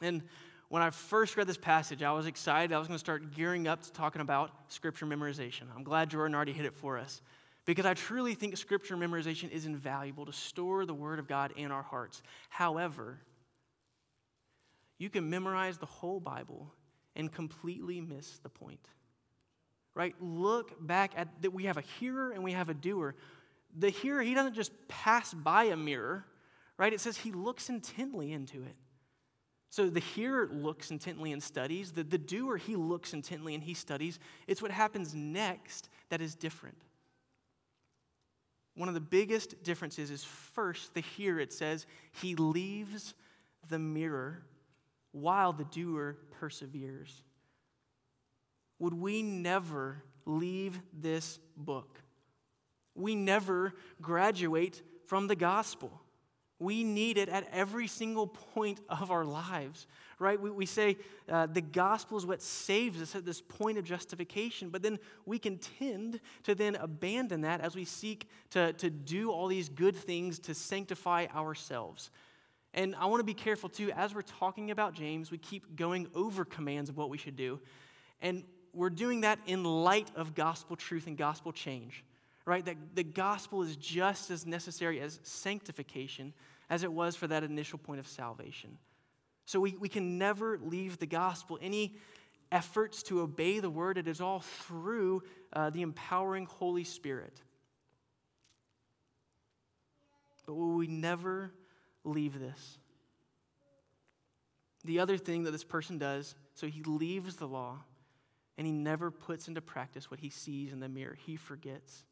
And 0.00 0.22
when 0.68 0.80
I 0.80 0.90
first 0.90 1.36
read 1.36 1.48
this 1.48 1.56
passage, 1.56 2.04
I 2.04 2.12
was 2.12 2.26
excited. 2.26 2.72
I 2.72 2.78
was 2.78 2.86
going 2.86 2.94
to 2.94 3.00
start 3.00 3.34
gearing 3.34 3.66
up 3.66 3.82
to 3.82 3.92
talking 3.92 4.22
about 4.22 4.52
scripture 4.68 5.06
memorization. 5.06 5.62
I'm 5.74 5.82
glad 5.82 6.08
Jordan 6.08 6.36
already 6.36 6.52
hit 6.52 6.66
it 6.66 6.76
for 6.76 6.98
us 6.98 7.20
because 7.64 7.84
I 7.84 7.94
truly 7.94 8.34
think 8.34 8.56
scripture 8.56 8.96
memorization 8.96 9.50
is 9.50 9.66
invaluable 9.66 10.24
to 10.26 10.32
store 10.32 10.86
the 10.86 10.94
word 10.94 11.18
of 11.18 11.26
God 11.26 11.52
in 11.56 11.72
our 11.72 11.82
hearts. 11.82 12.22
However, 12.48 13.18
you 14.98 15.10
can 15.10 15.28
memorize 15.28 15.78
the 15.78 15.86
whole 15.86 16.20
Bible 16.20 16.72
and 17.16 17.32
completely 17.32 18.00
miss 18.00 18.38
the 18.38 18.50
point 18.50 18.86
right? 19.98 20.14
Look 20.20 20.86
back 20.86 21.10
at 21.16 21.42
that 21.42 21.52
we 21.52 21.64
have 21.64 21.76
a 21.76 21.82
hearer 21.98 22.30
and 22.30 22.44
we 22.44 22.52
have 22.52 22.68
a 22.68 22.74
doer. 22.74 23.16
The 23.76 23.90
hearer, 23.90 24.22
he 24.22 24.32
doesn't 24.32 24.54
just 24.54 24.70
pass 24.86 25.34
by 25.34 25.64
a 25.64 25.76
mirror, 25.76 26.24
right? 26.76 26.92
It 26.92 27.00
says 27.00 27.16
he 27.16 27.32
looks 27.32 27.68
intently 27.68 28.32
into 28.32 28.62
it. 28.62 28.76
So 29.70 29.90
the 29.90 29.98
hearer 29.98 30.48
looks 30.52 30.92
intently 30.92 31.32
and 31.32 31.42
studies. 31.42 31.90
The, 31.90 32.04
the 32.04 32.16
doer, 32.16 32.58
he 32.58 32.76
looks 32.76 33.12
intently 33.12 33.56
and 33.56 33.62
he 33.62 33.74
studies. 33.74 34.20
It's 34.46 34.62
what 34.62 34.70
happens 34.70 35.16
next 35.16 35.88
that 36.10 36.20
is 36.20 36.36
different. 36.36 36.78
One 38.76 38.88
of 38.88 38.94
the 38.94 39.00
biggest 39.00 39.64
differences 39.64 40.12
is 40.12 40.22
first, 40.22 40.94
the 40.94 41.00
hearer, 41.00 41.40
it 41.40 41.52
says, 41.52 41.86
he 42.12 42.36
leaves 42.36 43.14
the 43.68 43.80
mirror 43.80 44.44
while 45.10 45.52
the 45.52 45.64
doer 45.64 46.18
perseveres 46.38 47.24
would 48.78 48.94
we 48.94 49.22
never 49.22 50.02
leave 50.24 50.80
this 50.92 51.38
book? 51.56 52.00
We 52.94 53.14
never 53.14 53.74
graduate 54.00 54.82
from 55.06 55.26
the 55.26 55.36
gospel. 55.36 56.02
We 56.60 56.82
need 56.82 57.18
it 57.18 57.28
at 57.28 57.48
every 57.52 57.86
single 57.86 58.26
point 58.26 58.80
of 58.88 59.12
our 59.12 59.24
lives, 59.24 59.86
right? 60.18 60.40
We, 60.40 60.50
we 60.50 60.66
say 60.66 60.96
uh, 61.28 61.46
the 61.46 61.60
gospel 61.60 62.18
is 62.18 62.26
what 62.26 62.42
saves 62.42 63.00
us 63.00 63.14
at 63.14 63.24
this 63.24 63.40
point 63.40 63.78
of 63.78 63.84
justification, 63.84 64.70
but 64.70 64.82
then 64.82 64.98
we 65.24 65.38
can 65.38 65.58
tend 65.58 66.20
to 66.42 66.56
then 66.56 66.74
abandon 66.74 67.42
that 67.42 67.60
as 67.60 67.76
we 67.76 67.84
seek 67.84 68.28
to, 68.50 68.72
to 68.74 68.90
do 68.90 69.30
all 69.30 69.46
these 69.46 69.68
good 69.68 69.94
things 69.94 70.40
to 70.40 70.54
sanctify 70.54 71.26
ourselves. 71.32 72.10
And 72.74 72.96
I 72.96 73.06
want 73.06 73.20
to 73.20 73.24
be 73.24 73.34
careful 73.34 73.68
too, 73.68 73.92
as 73.92 74.12
we're 74.12 74.22
talking 74.22 74.72
about 74.72 74.94
James, 74.94 75.30
we 75.30 75.38
keep 75.38 75.76
going 75.76 76.08
over 76.12 76.44
commands 76.44 76.90
of 76.90 76.96
what 76.96 77.08
we 77.08 77.18
should 77.18 77.36
do. 77.36 77.60
And 78.20 78.42
we're 78.78 78.90
doing 78.90 79.22
that 79.22 79.40
in 79.44 79.64
light 79.64 80.08
of 80.14 80.36
gospel 80.36 80.76
truth 80.76 81.08
and 81.08 81.16
gospel 81.16 81.50
change, 81.52 82.04
right? 82.46 82.64
That 82.64 82.76
the 82.94 83.02
gospel 83.02 83.62
is 83.62 83.74
just 83.74 84.30
as 84.30 84.46
necessary 84.46 85.00
as 85.00 85.18
sanctification 85.24 86.32
as 86.70 86.84
it 86.84 86.92
was 86.92 87.16
for 87.16 87.26
that 87.26 87.42
initial 87.42 87.78
point 87.78 87.98
of 87.98 88.06
salvation. 88.06 88.78
So 89.46 89.58
we, 89.58 89.74
we 89.80 89.88
can 89.88 90.16
never 90.16 90.60
leave 90.62 90.98
the 90.98 91.06
gospel. 91.06 91.58
Any 91.60 91.96
efforts 92.52 93.02
to 93.04 93.20
obey 93.20 93.58
the 93.58 93.68
word, 93.68 93.98
it 93.98 94.06
is 94.06 94.20
all 94.20 94.40
through 94.40 95.24
uh, 95.52 95.70
the 95.70 95.82
empowering 95.82 96.46
Holy 96.46 96.84
Spirit. 96.84 97.36
But 100.46 100.54
will 100.54 100.76
we 100.76 100.86
never 100.86 101.52
leave 102.04 102.38
this? 102.38 102.78
The 104.84 105.00
other 105.00 105.18
thing 105.18 105.42
that 105.42 105.50
this 105.50 105.64
person 105.64 105.98
does, 105.98 106.36
so 106.54 106.68
he 106.68 106.84
leaves 106.84 107.34
the 107.36 107.48
law 107.48 107.78
and 108.58 108.66
he 108.66 108.72
never 108.72 109.10
puts 109.10 109.46
into 109.46 109.62
practice 109.62 110.10
what 110.10 110.20
he 110.20 110.28
sees 110.28 110.72
in 110.72 110.80
the 110.80 110.88
mirror. 110.88 111.16
He 111.24 111.36
forgets. 111.36 112.02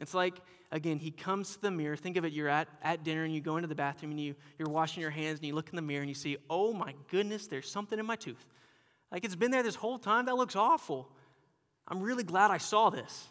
It's 0.00 0.12
like, 0.12 0.34
again, 0.70 0.98
he 0.98 1.12
comes 1.12 1.54
to 1.54 1.62
the 1.62 1.70
mirror. 1.70 1.96
Think 1.96 2.16
of 2.16 2.24
it, 2.24 2.32
you're 2.32 2.48
at, 2.48 2.68
at 2.82 3.04
dinner 3.04 3.24
and 3.24 3.32
you 3.32 3.40
go 3.40 3.56
into 3.56 3.68
the 3.68 3.74
bathroom 3.74 4.10
and 4.10 4.20
you, 4.20 4.34
you're 4.58 4.68
washing 4.68 5.00
your 5.00 5.10
hands 5.10 5.38
and 5.38 5.46
you 5.46 5.54
look 5.54 5.70
in 5.70 5.76
the 5.76 5.82
mirror 5.82 6.02
and 6.02 6.08
you 6.08 6.14
see, 6.14 6.36
oh 6.50 6.72
my 6.72 6.92
goodness, 7.10 7.46
there's 7.46 7.70
something 7.70 7.98
in 7.98 8.04
my 8.04 8.16
tooth. 8.16 8.44
Like 9.10 9.24
it's 9.24 9.36
been 9.36 9.50
there 9.50 9.62
this 9.62 9.76
whole 9.76 9.98
time. 9.98 10.26
That 10.26 10.36
looks 10.36 10.56
awful. 10.56 11.08
I'm 11.86 12.00
really 12.00 12.24
glad 12.24 12.50
I 12.50 12.58
saw 12.58 12.90
this. 12.90 13.28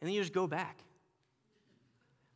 And 0.00 0.08
then 0.08 0.14
you 0.14 0.20
just 0.20 0.34
go 0.34 0.46
back. 0.46 0.78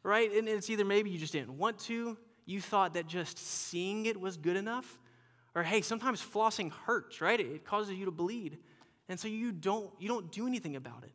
Right? 0.03 0.33
And 0.35 0.49
it's 0.49 0.69
either 0.69 0.85
maybe 0.85 1.11
you 1.11 1.19
just 1.19 1.33
didn't 1.33 1.57
want 1.57 1.79
to, 1.81 2.17
you 2.45 2.61
thought 2.61 2.95
that 2.95 3.07
just 3.07 3.39
seeing 3.39 4.07
it 4.07 4.21
was 4.21 4.37
good 4.37 4.57
enough, 4.57 4.99
or 5.55 5.63
hey, 5.63 5.83
sometimes 5.83 6.21
flossing 6.23 6.71
hurts, 6.71 7.21
right? 7.21 7.39
It 7.39 7.65
causes 7.65 7.95
you 7.95 8.07
to 8.07 8.11
bleed. 8.11 8.59
And 9.09 9.19
so 9.19 9.29
you 9.29 9.53
don't, 9.53 9.91
you 9.99 10.09
don't 10.09 10.31
do 10.33 10.47
anything 10.47 10.77
about 10.77 11.05
it. 11.05 11.13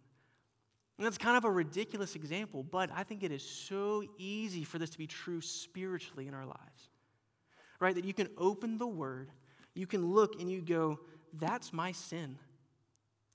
And 0.98 1.06
that's 1.06 1.18
kind 1.18 1.38
of 1.38 1.46
a 1.46 1.52
ridiculous 1.52 2.16
example, 2.16 2.64
but 2.64 2.90
I 2.94 3.04
think 3.04 3.24
it 3.24 3.32
is 3.32 3.44
so 3.44 4.04
easy 4.18 4.64
for 4.64 4.80
this 4.80 4.90
to 4.92 4.98
be 4.98 5.08
true 5.08 5.42
spiritually 5.42 6.28
in 6.28 6.34
our 6.34 6.46
lives. 6.46 6.90
Right? 7.80 7.94
That 7.94 8.06
you 8.06 8.14
can 8.14 8.30
open 8.38 8.78
the 8.78 8.88
word, 8.88 9.32
you 9.76 9.86
can 9.86 10.14
look 10.14 10.40
and 10.40 10.52
you 10.52 10.62
go, 10.62 11.00
that's 11.34 11.72
my 11.72 11.92
sin. 11.92 12.38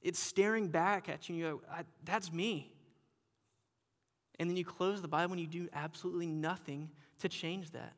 It's 0.00 0.18
staring 0.18 0.68
back 0.68 1.08
at 1.08 1.28
you 1.28 1.34
and 1.34 1.44
you 1.44 1.50
go, 1.50 1.84
that's 2.04 2.32
me. 2.32 2.72
And 4.40 4.50
then 4.50 4.56
you 4.56 4.64
close 4.64 5.00
the 5.00 5.08
Bible 5.08 5.32
and 5.32 5.40
you 5.40 5.46
do 5.46 5.68
absolutely 5.72 6.26
nothing 6.26 6.90
to 7.20 7.28
change 7.28 7.70
that. 7.70 7.92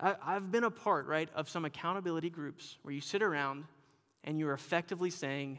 I, 0.00 0.34
have 0.34 0.52
been 0.52 0.64
a 0.64 0.70
part, 0.70 1.06
right, 1.06 1.28
of 1.34 1.48
some 1.48 1.64
accountability 1.64 2.30
groups 2.30 2.76
where 2.82 2.94
you 2.94 3.00
sit 3.00 3.22
around 3.22 3.64
and 4.24 4.38
you're 4.38 4.52
effectively 4.52 5.10
saying, 5.10 5.58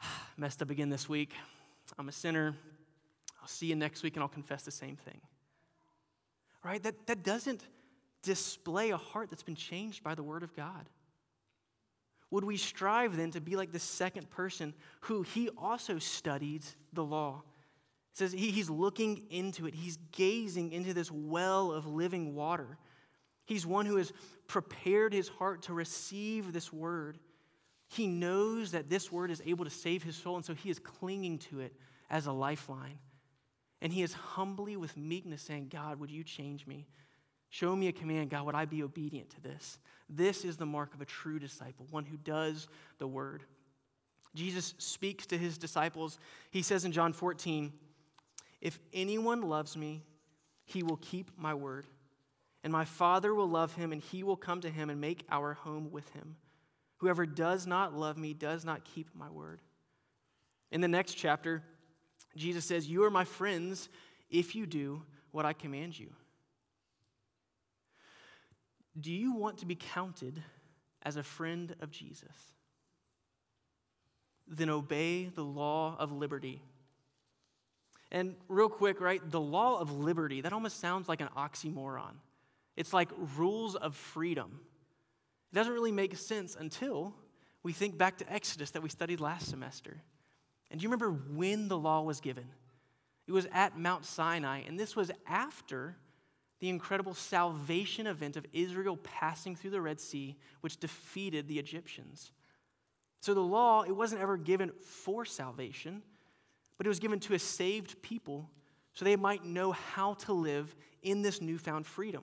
messed 0.36 0.60
up 0.60 0.70
again 0.70 0.90
this 0.90 1.08
week. 1.08 1.32
I'm 1.98 2.08
a 2.08 2.12
sinner. 2.12 2.54
I'll 3.40 3.48
see 3.48 3.66
you 3.66 3.76
next 3.76 4.02
week 4.02 4.16
and 4.16 4.22
I'll 4.22 4.28
confess 4.28 4.62
the 4.62 4.70
same 4.70 4.96
thing. 4.96 5.20
Right? 6.62 6.82
That, 6.82 7.06
that 7.06 7.22
doesn't 7.22 7.66
display 8.22 8.90
a 8.90 8.96
heart 8.96 9.30
that's 9.30 9.42
been 9.42 9.56
changed 9.56 10.04
by 10.04 10.14
the 10.14 10.22
Word 10.22 10.42
of 10.42 10.54
God. 10.54 10.88
Would 12.30 12.44
we 12.44 12.56
strive 12.56 13.16
then 13.16 13.30
to 13.32 13.40
be 13.40 13.56
like 13.56 13.72
the 13.72 13.78
second 13.78 14.30
person 14.30 14.74
who 15.02 15.22
he 15.22 15.50
also 15.50 15.98
studied 15.98 16.64
the 16.92 17.04
law? 17.04 17.42
It 18.12 18.18
says 18.18 18.32
he, 18.32 18.50
he's 18.50 18.70
looking 18.70 19.24
into 19.30 19.66
it, 19.66 19.74
he's 19.74 19.98
gazing 20.12 20.72
into 20.72 20.94
this 20.94 21.10
well 21.10 21.72
of 21.72 21.86
living 21.86 22.34
water. 22.34 22.78
He's 23.52 23.66
one 23.66 23.84
who 23.84 23.96
has 23.96 24.14
prepared 24.46 25.12
his 25.12 25.28
heart 25.28 25.64
to 25.64 25.74
receive 25.74 26.54
this 26.54 26.72
word. 26.72 27.18
He 27.86 28.06
knows 28.06 28.70
that 28.70 28.88
this 28.88 29.12
word 29.12 29.30
is 29.30 29.42
able 29.44 29.66
to 29.66 29.70
save 29.70 30.02
his 30.02 30.16
soul, 30.16 30.36
and 30.36 30.44
so 30.44 30.54
he 30.54 30.70
is 30.70 30.78
clinging 30.78 31.38
to 31.50 31.60
it 31.60 31.74
as 32.08 32.24
a 32.24 32.32
lifeline. 32.32 32.98
And 33.82 33.92
he 33.92 34.02
is 34.02 34.14
humbly, 34.14 34.78
with 34.78 34.96
meekness, 34.96 35.42
saying, 35.42 35.68
God, 35.70 36.00
would 36.00 36.10
you 36.10 36.24
change 36.24 36.66
me? 36.66 36.86
Show 37.50 37.76
me 37.76 37.88
a 37.88 37.92
command, 37.92 38.30
God, 38.30 38.46
would 38.46 38.54
I 38.54 38.64
be 38.64 38.82
obedient 38.82 39.28
to 39.30 39.42
this? 39.42 39.78
This 40.08 40.46
is 40.46 40.56
the 40.56 40.64
mark 40.64 40.94
of 40.94 41.02
a 41.02 41.04
true 41.04 41.38
disciple, 41.38 41.86
one 41.90 42.06
who 42.06 42.16
does 42.16 42.68
the 42.96 43.06
word. 43.06 43.42
Jesus 44.34 44.72
speaks 44.78 45.26
to 45.26 45.36
his 45.36 45.58
disciples. 45.58 46.18
He 46.50 46.62
says 46.62 46.86
in 46.86 46.92
John 46.92 47.12
14, 47.12 47.70
If 48.62 48.78
anyone 48.94 49.42
loves 49.42 49.76
me, 49.76 50.04
he 50.64 50.82
will 50.82 50.96
keep 50.96 51.32
my 51.36 51.52
word. 51.52 51.84
And 52.64 52.72
my 52.72 52.84
Father 52.84 53.34
will 53.34 53.48
love 53.48 53.74
him, 53.74 53.92
and 53.92 54.00
he 54.00 54.22
will 54.22 54.36
come 54.36 54.60
to 54.60 54.70
him 54.70 54.88
and 54.88 55.00
make 55.00 55.24
our 55.30 55.54
home 55.54 55.90
with 55.90 56.08
him. 56.10 56.36
Whoever 56.98 57.26
does 57.26 57.66
not 57.66 57.94
love 57.94 58.16
me 58.16 58.32
does 58.32 58.64
not 58.64 58.84
keep 58.84 59.08
my 59.14 59.28
word. 59.28 59.60
In 60.70 60.80
the 60.80 60.88
next 60.88 61.14
chapter, 61.14 61.62
Jesus 62.36 62.64
says, 62.64 62.88
You 62.88 63.02
are 63.04 63.10
my 63.10 63.24
friends 63.24 63.88
if 64.30 64.54
you 64.54 64.66
do 64.66 65.02
what 65.32 65.44
I 65.44 65.52
command 65.52 65.98
you. 65.98 66.10
Do 68.98 69.12
you 69.12 69.34
want 69.34 69.58
to 69.58 69.66
be 69.66 69.74
counted 69.74 70.42
as 71.02 71.16
a 71.16 71.22
friend 71.22 71.74
of 71.80 71.90
Jesus? 71.90 72.54
Then 74.46 74.70
obey 74.70 75.24
the 75.24 75.42
law 75.42 75.96
of 75.98 76.12
liberty. 76.12 76.62
And 78.10 78.36
real 78.48 78.68
quick, 78.68 79.00
right, 79.00 79.20
the 79.30 79.40
law 79.40 79.80
of 79.80 79.90
liberty, 79.90 80.42
that 80.42 80.52
almost 80.52 80.78
sounds 80.78 81.08
like 81.08 81.20
an 81.22 81.30
oxymoron. 81.36 82.14
It's 82.76 82.92
like 82.92 83.10
rules 83.36 83.76
of 83.76 83.94
freedom. 83.94 84.60
It 85.52 85.56
doesn't 85.56 85.72
really 85.72 85.92
make 85.92 86.16
sense 86.16 86.56
until 86.58 87.14
we 87.62 87.72
think 87.72 87.98
back 87.98 88.18
to 88.18 88.32
Exodus 88.32 88.70
that 88.70 88.82
we 88.82 88.88
studied 88.88 89.20
last 89.20 89.48
semester. 89.48 90.02
And 90.70 90.80
do 90.80 90.84
you 90.84 90.88
remember 90.88 91.10
when 91.10 91.68
the 91.68 91.78
law 91.78 92.02
was 92.02 92.20
given? 92.20 92.46
It 93.26 93.32
was 93.32 93.46
at 93.52 93.78
Mount 93.78 94.04
Sinai, 94.04 94.62
and 94.66 94.80
this 94.80 94.96
was 94.96 95.10
after 95.26 95.96
the 96.60 96.68
incredible 96.68 97.14
salvation 97.14 98.06
event 98.06 98.36
of 98.36 98.46
Israel 98.52 98.96
passing 98.96 99.54
through 99.54 99.70
the 99.70 99.80
Red 99.80 100.00
Sea, 100.00 100.36
which 100.60 100.78
defeated 100.78 101.48
the 101.48 101.58
Egyptians. 101.58 102.32
So 103.20 103.34
the 103.34 103.40
law, 103.40 103.82
it 103.82 103.92
wasn't 103.92 104.22
ever 104.22 104.36
given 104.36 104.72
for 104.80 105.24
salvation, 105.24 106.02
but 106.78 106.86
it 106.86 106.88
was 106.88 106.98
given 106.98 107.20
to 107.20 107.34
a 107.34 107.38
saved 107.38 108.00
people 108.02 108.50
so 108.94 109.04
they 109.04 109.16
might 109.16 109.44
know 109.44 109.72
how 109.72 110.14
to 110.14 110.32
live 110.32 110.74
in 111.02 111.22
this 111.22 111.40
newfound 111.40 111.86
freedom. 111.86 112.22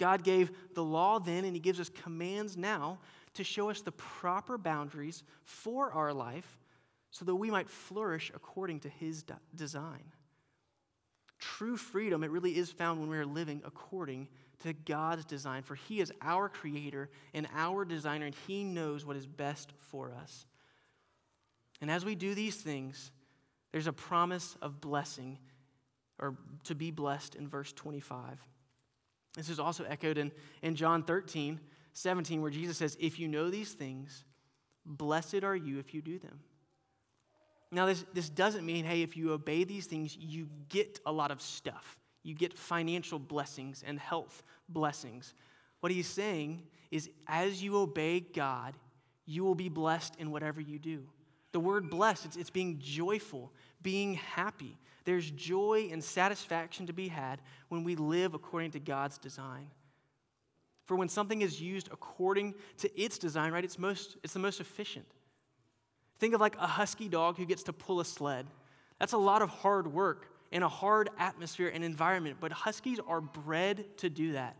God 0.00 0.24
gave 0.24 0.50
the 0.74 0.82
law 0.82 1.20
then, 1.20 1.44
and 1.44 1.54
He 1.54 1.60
gives 1.60 1.78
us 1.78 1.88
commands 1.88 2.56
now 2.56 2.98
to 3.34 3.44
show 3.44 3.70
us 3.70 3.80
the 3.80 3.92
proper 3.92 4.58
boundaries 4.58 5.22
for 5.44 5.92
our 5.92 6.12
life 6.12 6.58
so 7.10 7.24
that 7.24 7.34
we 7.34 7.50
might 7.50 7.68
flourish 7.68 8.30
according 8.34 8.80
to 8.80 8.88
his 8.88 9.24
design. 9.54 10.04
True 11.38 11.76
freedom, 11.76 12.22
it 12.22 12.30
really 12.30 12.56
is 12.56 12.70
found 12.70 13.00
when 13.00 13.08
we 13.08 13.16
are 13.16 13.26
living 13.26 13.62
according 13.64 14.28
to 14.62 14.72
God's 14.72 15.24
design, 15.24 15.62
for 15.62 15.74
he 15.74 16.00
is 16.00 16.12
our 16.20 16.48
creator 16.48 17.08
and 17.32 17.48
our 17.54 17.84
designer, 17.84 18.26
and 18.26 18.34
he 18.46 18.62
knows 18.62 19.06
what 19.06 19.16
is 19.16 19.26
best 19.26 19.72
for 19.78 20.12
us. 20.12 20.46
And 21.80 21.90
as 21.90 22.04
we 22.04 22.14
do 22.14 22.34
these 22.34 22.56
things, 22.56 23.10
there's 23.72 23.86
a 23.86 23.92
promise 23.92 24.56
of 24.60 24.80
blessing, 24.80 25.38
or 26.18 26.36
to 26.64 26.74
be 26.74 26.90
blessed 26.90 27.36
in 27.36 27.48
verse 27.48 27.72
25. 27.72 28.38
This 29.36 29.48
is 29.48 29.60
also 29.60 29.84
echoed 29.84 30.18
in, 30.18 30.32
in 30.62 30.74
John 30.74 31.02
13, 31.02 31.60
17, 31.92 32.42
where 32.42 32.50
Jesus 32.50 32.76
says, 32.76 32.96
If 33.00 33.18
you 33.18 33.28
know 33.28 33.50
these 33.50 33.72
things, 33.72 34.24
blessed 34.84 35.44
are 35.44 35.56
you 35.56 35.78
if 35.78 35.94
you 35.94 36.02
do 36.02 36.18
them. 36.18 36.40
Now, 37.72 37.86
this, 37.86 38.04
this 38.12 38.28
doesn't 38.28 38.66
mean, 38.66 38.84
hey, 38.84 39.02
if 39.02 39.16
you 39.16 39.32
obey 39.32 39.62
these 39.62 39.86
things, 39.86 40.16
you 40.18 40.48
get 40.68 40.98
a 41.06 41.12
lot 41.12 41.30
of 41.30 41.40
stuff. 41.40 41.96
You 42.22 42.34
get 42.34 42.58
financial 42.58 43.18
blessings 43.18 43.84
and 43.86 43.98
health 43.98 44.42
blessings. 44.68 45.34
What 45.78 45.92
he's 45.92 46.08
saying 46.08 46.64
is, 46.90 47.08
as 47.28 47.62
you 47.62 47.78
obey 47.78 48.20
God, 48.20 48.74
you 49.24 49.44
will 49.44 49.54
be 49.54 49.68
blessed 49.68 50.16
in 50.18 50.30
whatever 50.32 50.60
you 50.60 50.78
do. 50.78 51.04
The 51.52 51.60
word 51.60 51.90
blessed, 51.90 52.26
it's, 52.26 52.36
it's 52.36 52.50
being 52.50 52.78
joyful, 52.80 53.52
being 53.82 54.14
happy. 54.14 54.76
There's 55.04 55.30
joy 55.30 55.88
and 55.92 56.02
satisfaction 56.02 56.86
to 56.86 56.92
be 56.92 57.08
had 57.08 57.40
when 57.68 57.84
we 57.84 57.96
live 57.96 58.34
according 58.34 58.72
to 58.72 58.80
God's 58.80 59.18
design. 59.18 59.68
For 60.84 60.96
when 60.96 61.08
something 61.08 61.42
is 61.42 61.60
used 61.60 61.88
according 61.92 62.54
to 62.78 63.00
its 63.00 63.18
design, 63.18 63.52
right, 63.52 63.64
it's, 63.64 63.78
most, 63.78 64.16
it's 64.24 64.32
the 64.32 64.40
most 64.40 64.60
efficient. 64.60 65.06
Think 66.18 66.34
of 66.34 66.40
like 66.40 66.56
a 66.56 66.66
husky 66.66 67.08
dog 67.08 67.36
who 67.36 67.46
gets 67.46 67.62
to 67.64 67.72
pull 67.72 68.00
a 68.00 68.04
sled. 68.04 68.46
That's 68.98 69.12
a 69.12 69.18
lot 69.18 69.40
of 69.40 69.50
hard 69.50 69.86
work 69.86 70.26
in 70.50 70.62
a 70.62 70.68
hard 70.68 71.10
atmosphere 71.18 71.70
and 71.72 71.84
environment, 71.84 72.38
but 72.40 72.52
huskies 72.52 72.98
are 73.06 73.20
bred 73.20 73.96
to 73.98 74.10
do 74.10 74.32
that. 74.32 74.56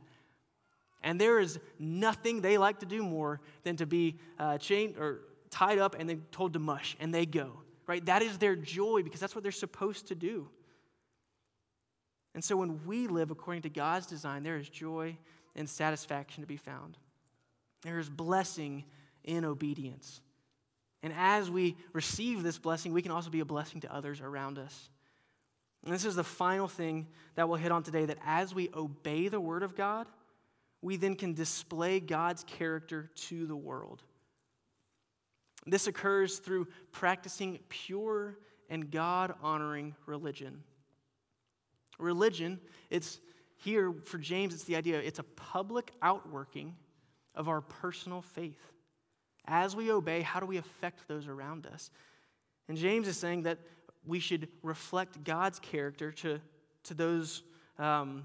And 1.03 1.21
there 1.21 1.41
is 1.41 1.59
nothing 1.79 2.41
they 2.41 2.59
like 2.59 2.81
to 2.81 2.87
do 2.87 3.03
more 3.03 3.41
than 3.65 3.77
to 3.77 3.87
be 3.87 4.19
uh, 4.39 4.59
chained 4.59 4.97
or 4.99 5.23
tied 5.51 5.79
up 5.79 5.97
and 5.99 6.09
then 6.09 6.23
told 6.31 6.53
to 6.53 6.59
mush, 6.59 6.97
and 7.01 7.13
they 7.13 7.27
go, 7.27 7.63
right? 7.91 8.07
That 8.07 8.23
is 8.23 8.39
their 8.39 8.55
joy 8.55 9.03
because 9.03 9.19
that's 9.19 9.35
what 9.35 9.43
they're 9.43 9.51
supposed 9.51 10.07
to 10.09 10.15
do. 10.15 10.49
And 12.37 12.45
so 12.45 12.57
when 12.57 12.87
we 12.87 13.09
live 13.09 13.33
according 13.33 13.63
to 13.63 13.69
God's 13.69 14.07
design, 14.07 14.45
there 14.45 14.57
is 14.57 14.69
joy 14.69 15.17
and 15.57 15.69
satisfaction 15.69 16.45
to 16.45 16.47
be 16.47 16.57
found. 16.57 16.97
There 17.83 17.99
is 17.99 18.09
blessing 18.09 18.85
in 19.25 19.45
obedience. 19.45 20.21
And 21.03 21.13
as 21.17 21.51
we 21.51 21.77
receive 21.93 22.45
this 22.45 22.59
blessing, 22.59 22.93
we 22.93 23.03
can 23.03 23.11
also 23.11 23.29
be 23.29 23.41
a 23.41 23.45
blessing 23.45 23.81
to 23.81 23.93
others 23.93 24.21
around 24.21 24.57
us. 24.57 24.89
And 25.85 25.93
this 25.93 26.05
is 26.05 26.15
the 26.15 26.23
final 26.23 26.69
thing 26.69 27.09
that 27.35 27.49
we'll 27.49 27.59
hit 27.59 27.73
on 27.73 27.83
today 27.83 28.05
that 28.05 28.19
as 28.25 28.55
we 28.55 28.71
obey 28.73 29.27
the 29.27 29.41
Word 29.41 29.65
of 29.65 29.75
God, 29.75 30.07
we 30.81 30.97
then 30.97 31.17
can 31.17 31.35
display 31.35 31.99
God's 31.99 32.45
character 32.45 33.11
to 33.17 33.49
the 33.49 33.57
world. 33.57 34.05
This 35.67 35.87
occurs 35.87 36.39
through 36.39 36.69
practicing 36.93 37.59
pure 37.69 38.39
and 38.69 38.91
God 38.91 39.35
honoring 39.43 39.95
religion. 40.07 40.63
Religion, 41.99 42.61
it's 42.89 43.21
here 43.57 43.93
for 44.05 44.19
James, 44.19 44.55
it's 44.55 44.65
the 44.65 44.77
idea, 44.77 44.99
it's 44.99 45.19
a 45.19 45.25
public 45.25 45.93
outworking 46.01 46.75
of 47.35 47.49
our 47.49 47.61
personal 47.61 48.23
faith. 48.23 48.73
As 49.47 49.77
we 49.77 49.91
obey, 49.93 50.23
how 50.23 50.41
do 50.41 50.47
we 50.47 50.57
affect 50.57 51.09
those 51.09 51.27
around 51.27 51.67
us? 51.67 51.91
And 52.69 52.79
James 52.79 53.09
is 53.09 53.17
saying 53.17 53.43
that 53.43 53.59
we 54.07 54.21
should 54.21 54.49
reflect 54.63 55.25
God's 55.25 55.59
character 55.59 56.13
to, 56.13 56.41
to 56.85 56.95
those 56.95 57.43
um, 57.79 58.25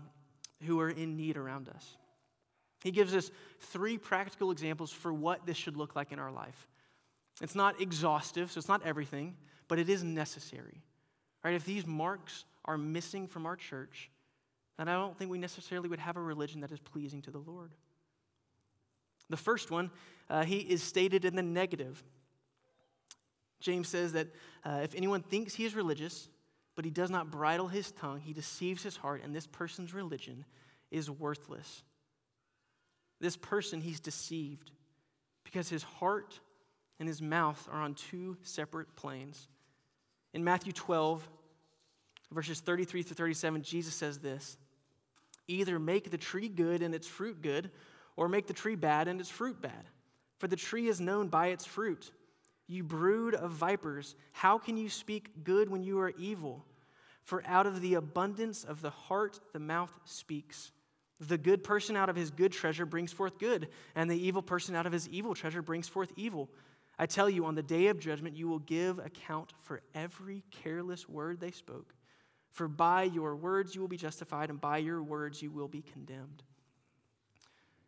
who 0.64 0.80
are 0.80 0.90
in 0.90 1.18
need 1.18 1.36
around 1.36 1.68
us. 1.70 1.98
He 2.84 2.92
gives 2.92 3.16
us 3.16 3.32
three 3.60 3.98
practical 3.98 4.52
examples 4.52 4.92
for 4.92 5.12
what 5.12 5.46
this 5.46 5.58
should 5.58 5.76
look 5.76 5.96
like 5.96 6.12
in 6.12 6.20
our 6.20 6.32
life. 6.32 6.68
It's 7.42 7.56
not 7.56 7.82
exhaustive, 7.82 8.52
so 8.52 8.60
it's 8.60 8.68
not 8.68 8.86
everything, 8.86 9.36
but 9.68 9.80
it 9.80 9.90
is 9.90 10.04
necessary. 10.04 10.84
Right? 11.44 11.54
If 11.54 11.66
these 11.66 11.86
marks 11.86 12.46
are 12.64 12.78
missing 12.78 13.28
from 13.28 13.46
our 13.46 13.56
church, 13.56 14.10
then 14.78 14.88
I 14.88 14.94
don't 14.94 15.18
think 15.18 15.32
we 15.32 15.38
necessarily 15.38 15.90
would 15.90 16.00
have 16.00 16.18
a 16.18 16.22
religion 16.22 16.62
that 16.62 16.72
is 16.72 16.80
pleasing 16.80 17.22
to 17.24 17.32
the 17.32 17.40
Lord. 17.40 17.74
The 19.30 19.38
first 19.38 19.72
one, 19.72 19.92
uh, 20.30 20.44
he 20.44 20.58
is 20.58 20.84
stated 20.84 21.26
in 21.26 21.36
the 21.36 21.44
negative. 21.44 22.04
James 23.60 23.88
says 23.88 24.14
that 24.14 24.28
uh, 24.64 24.82
if 24.84 24.94
anyone 24.96 25.22
thinks 25.22 25.56
he 25.56 25.66
is 25.66 25.76
religious, 25.76 26.30
but 26.76 26.86
he 26.86 26.92
does 26.92 27.10
not 27.10 27.32
bridle 27.32 27.68
his 27.68 27.92
tongue, 27.92 28.20
he 28.20 28.34
deceives 28.34 28.84
his 28.84 28.98
heart, 28.98 29.22
and 29.24 29.36
this 29.36 29.48
person's 29.48 29.94
religion 29.94 30.46
is 30.92 31.10
worthless. 31.10 31.84
This 33.20 33.38
person, 33.38 33.82
he's 33.82 34.00
deceived 34.00 34.72
because 35.44 35.70
his 35.70 35.84
heart 35.84 36.40
and 37.00 37.08
his 37.08 37.22
mouth 37.22 37.68
are 37.72 37.82
on 37.82 37.94
two 37.94 38.38
separate 38.42 38.96
planes. 38.96 39.48
In 40.34 40.44
Matthew 40.44 40.74
12, 40.74 41.28
verses 42.32 42.60
33 42.60 43.04
through 43.04 43.16
37, 43.16 43.64
Jesus 43.64 43.94
says 43.94 44.20
this 44.20 44.58
Either 45.48 45.80
make 45.80 46.12
the 46.12 46.18
tree 46.18 46.50
good 46.50 46.82
and 46.82 46.96
its 46.96 47.08
fruit 47.08 47.42
good, 47.42 47.72
or 48.16 48.28
make 48.30 48.48
the 48.48 48.54
tree 48.54 48.76
bad 48.76 49.08
and 49.08 49.20
its 49.20 49.30
fruit 49.30 49.62
bad. 49.62 49.90
For 50.38 50.48
the 50.48 50.56
tree 50.56 50.88
is 50.88 51.00
known 51.00 51.28
by 51.28 51.48
its 51.48 51.66
fruit. 51.66 52.12
You 52.68 52.84
brood 52.84 53.36
of 53.36 53.52
vipers, 53.52 54.16
how 54.32 54.58
can 54.58 54.76
you 54.76 54.90
speak 54.90 55.44
good 55.44 55.70
when 55.70 55.84
you 55.84 56.00
are 56.00 56.14
evil? 56.18 56.66
For 57.22 57.44
out 57.46 57.68
of 57.68 57.82
the 57.82 57.96
abundance 57.96 58.64
of 58.64 58.82
the 58.82 58.90
heart, 58.90 59.40
the 59.54 59.60
mouth 59.60 59.92
speaks. 60.06 60.72
The 61.20 61.38
good 61.38 61.64
person 61.64 61.96
out 61.96 62.10
of 62.10 62.16
his 62.16 62.30
good 62.30 62.52
treasure 62.52 62.86
brings 62.86 63.14
forth 63.14 63.40
good, 63.40 63.70
and 63.96 64.10
the 64.10 64.28
evil 64.28 64.42
person 64.42 64.76
out 64.76 64.86
of 64.86 64.92
his 64.92 65.08
evil 65.10 65.34
treasure 65.34 65.62
brings 65.62 65.88
forth 65.88 66.12
evil. 66.16 66.50
I 66.98 67.06
tell 67.06 67.30
you, 67.30 67.46
on 67.46 67.56
the 67.56 67.64
day 67.64 67.88
of 67.88 68.00
judgment, 68.00 68.36
you 68.36 68.48
will 68.48 68.60
give 68.60 69.00
account 69.00 69.54
for 69.62 69.82
every 69.94 70.44
careless 70.52 71.10
word 71.10 71.40
they 71.40 71.52
spoke. 71.52 71.94
For 72.52 72.70
by 72.70 73.04
your 73.04 73.36
words 73.36 73.76
you 73.76 73.82
will 73.82 73.90
be 73.90 73.98
justified, 73.98 74.50
and 74.50 74.62
by 74.62 74.78
your 74.78 75.04
words 75.04 75.42
you 75.42 75.52
will 75.52 75.68
be 75.68 75.82
condemned. 75.82 76.44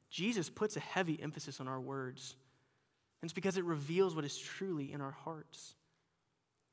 Jesus 0.10 0.50
puts 0.50 0.76
a 0.76 0.82
heavy 0.82 1.22
emphasis 1.22 1.62
on 1.62 1.67
our 1.67 1.80
words, 1.80 2.36
and 3.22 3.28
it's 3.28 3.34
because 3.34 3.58
it 3.58 3.63
reveals 3.63 4.15
what 4.15 4.26
is 4.26 4.38
truly 4.38 4.91
in 4.91 5.00
our 5.00 5.12
hearts. 5.12 5.76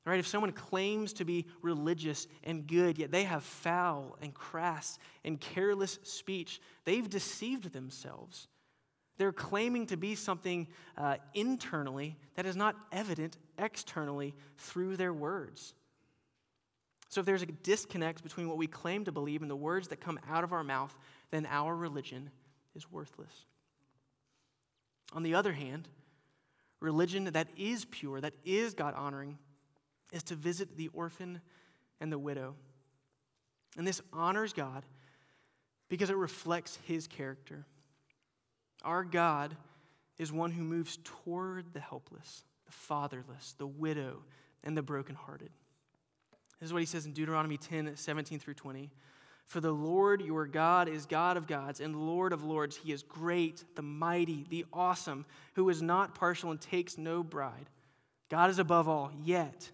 Right? 0.04 0.18
If 0.18 0.26
someone 0.26 0.52
claims 0.52 1.14
to 1.14 1.24
be 1.24 1.46
religious 1.62 2.26
and 2.42 2.66
good, 2.66 2.98
yet 2.98 3.10
they 3.10 3.24
have 3.24 3.42
foul 3.42 4.18
and 4.20 4.34
crass 4.34 4.98
and 5.24 5.40
careless 5.40 5.98
speech, 6.02 6.60
they've 6.84 7.08
deceived 7.08 7.72
themselves. 7.72 8.48
They're 9.16 9.32
claiming 9.32 9.86
to 9.86 9.96
be 9.96 10.14
something 10.14 10.66
uh, 10.96 11.16
internally 11.34 12.16
that 12.34 12.46
is 12.46 12.56
not 12.56 12.76
evident 12.90 13.36
externally 13.58 14.34
through 14.56 14.96
their 14.96 15.12
words. 15.12 15.74
So, 17.08 17.20
if 17.20 17.26
there's 17.26 17.42
a 17.42 17.46
disconnect 17.46 18.24
between 18.24 18.48
what 18.48 18.56
we 18.56 18.66
claim 18.66 19.04
to 19.04 19.12
believe 19.12 19.42
and 19.42 19.50
the 19.50 19.56
words 19.56 19.88
that 19.88 20.00
come 20.00 20.18
out 20.28 20.42
of 20.42 20.52
our 20.52 20.64
mouth, 20.64 20.96
then 21.30 21.46
our 21.48 21.76
religion 21.76 22.30
is 22.74 22.90
worthless. 22.90 23.46
On 25.12 25.22
the 25.22 25.34
other 25.34 25.52
hand, 25.52 25.88
religion 26.80 27.26
that 27.26 27.48
is 27.56 27.84
pure, 27.84 28.20
that 28.20 28.34
is 28.44 28.74
God 28.74 28.94
honoring, 28.94 29.38
is 30.12 30.24
to 30.24 30.34
visit 30.34 30.76
the 30.76 30.88
orphan 30.88 31.40
and 32.00 32.10
the 32.10 32.18
widow. 32.18 32.56
And 33.76 33.86
this 33.86 34.00
honors 34.12 34.52
God 34.52 34.84
because 35.88 36.10
it 36.10 36.16
reflects 36.16 36.78
his 36.86 37.06
character. 37.06 37.66
Our 38.84 39.02
God 39.02 39.56
is 40.18 40.32
one 40.32 40.52
who 40.52 40.62
moves 40.62 40.98
toward 41.02 41.72
the 41.72 41.80
helpless, 41.80 42.44
the 42.66 42.72
fatherless, 42.72 43.54
the 43.58 43.66
widow, 43.66 44.22
and 44.62 44.76
the 44.76 44.82
brokenhearted. 44.82 45.50
This 46.60 46.68
is 46.68 46.72
what 46.72 46.82
he 46.82 46.86
says 46.86 47.06
in 47.06 47.12
Deuteronomy 47.12 47.56
10 47.56 47.96
17 47.96 48.38
through 48.38 48.54
20. 48.54 48.90
For 49.46 49.60
the 49.60 49.72
Lord 49.72 50.22
your 50.22 50.46
God 50.46 50.88
is 50.88 51.04
God 51.04 51.36
of 51.36 51.46
gods 51.46 51.80
and 51.80 52.06
Lord 52.06 52.32
of 52.32 52.44
lords. 52.44 52.76
He 52.76 52.92
is 52.92 53.02
great, 53.02 53.64
the 53.74 53.82
mighty, 53.82 54.46
the 54.48 54.64
awesome, 54.72 55.26
who 55.54 55.68
is 55.68 55.82
not 55.82 56.14
partial 56.14 56.50
and 56.50 56.60
takes 56.60 56.96
no 56.96 57.22
bride. 57.22 57.68
God 58.30 58.48
is 58.48 58.58
above 58.58 58.88
all, 58.88 59.12
yet 59.22 59.70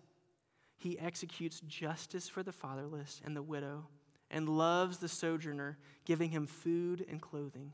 he 0.77 0.99
executes 0.99 1.61
justice 1.61 2.29
for 2.29 2.43
the 2.43 2.53
fatherless 2.53 3.21
and 3.25 3.37
the 3.37 3.43
widow 3.43 3.87
and 4.31 4.49
loves 4.49 4.99
the 4.99 5.09
sojourner, 5.09 5.79
giving 6.05 6.31
him 6.31 6.47
food 6.47 7.05
and 7.09 7.21
clothing. 7.21 7.73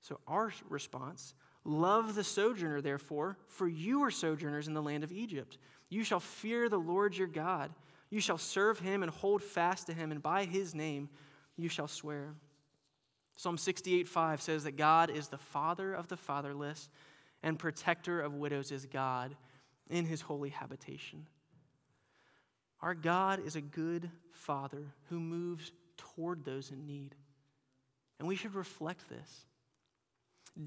So, 0.00 0.20
our 0.26 0.52
response 0.68 1.34
love 1.64 2.14
the 2.14 2.24
sojourner, 2.24 2.80
therefore, 2.80 3.36
for 3.46 3.68
you 3.68 4.02
are 4.02 4.10
sojourners 4.10 4.68
in 4.68 4.74
the 4.74 4.82
land 4.82 5.04
of 5.04 5.12
Egypt. 5.12 5.58
You 5.88 6.04
shall 6.04 6.20
fear 6.20 6.68
the 6.68 6.78
Lord 6.78 7.16
your 7.16 7.26
God. 7.26 7.70
You 8.10 8.20
shall 8.20 8.38
serve 8.38 8.78
him 8.78 9.02
and 9.02 9.12
hold 9.12 9.42
fast 9.42 9.86
to 9.86 9.92
him, 9.92 10.10
and 10.12 10.22
by 10.22 10.44
his 10.44 10.74
name 10.74 11.08
you 11.56 11.68
shall 11.68 11.88
swear. 11.88 12.34
Psalm 13.36 13.58
68 13.58 14.08
5 14.08 14.42
says 14.42 14.64
that 14.64 14.76
God 14.76 15.10
is 15.10 15.28
the 15.28 15.38
father 15.38 15.92
of 15.92 16.08
the 16.08 16.16
fatherless 16.16 16.88
and 17.42 17.58
protector 17.58 18.20
of 18.20 18.34
widows 18.34 18.72
is 18.72 18.86
God 18.86 19.36
in 19.88 20.04
his 20.04 20.22
holy 20.22 20.50
habitation. 20.50 21.26
Our 22.80 22.94
God 22.94 23.44
is 23.44 23.56
a 23.56 23.60
good 23.60 24.10
father 24.30 24.94
who 25.08 25.20
moves 25.20 25.72
toward 25.96 26.44
those 26.44 26.70
in 26.70 26.86
need. 26.86 27.14
And 28.18 28.26
we 28.26 28.36
should 28.36 28.54
reflect 28.54 29.08
this. 29.08 29.44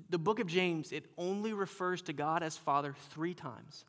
The 0.10 0.18
book 0.18 0.40
of 0.40 0.48
James, 0.48 0.92
it 0.92 1.06
only 1.18 1.54
refers 1.54 2.02
to 2.04 2.14
God 2.14 2.44
as 2.44 2.56
Father 2.58 2.96
three 3.10 3.34
times. 3.34 3.86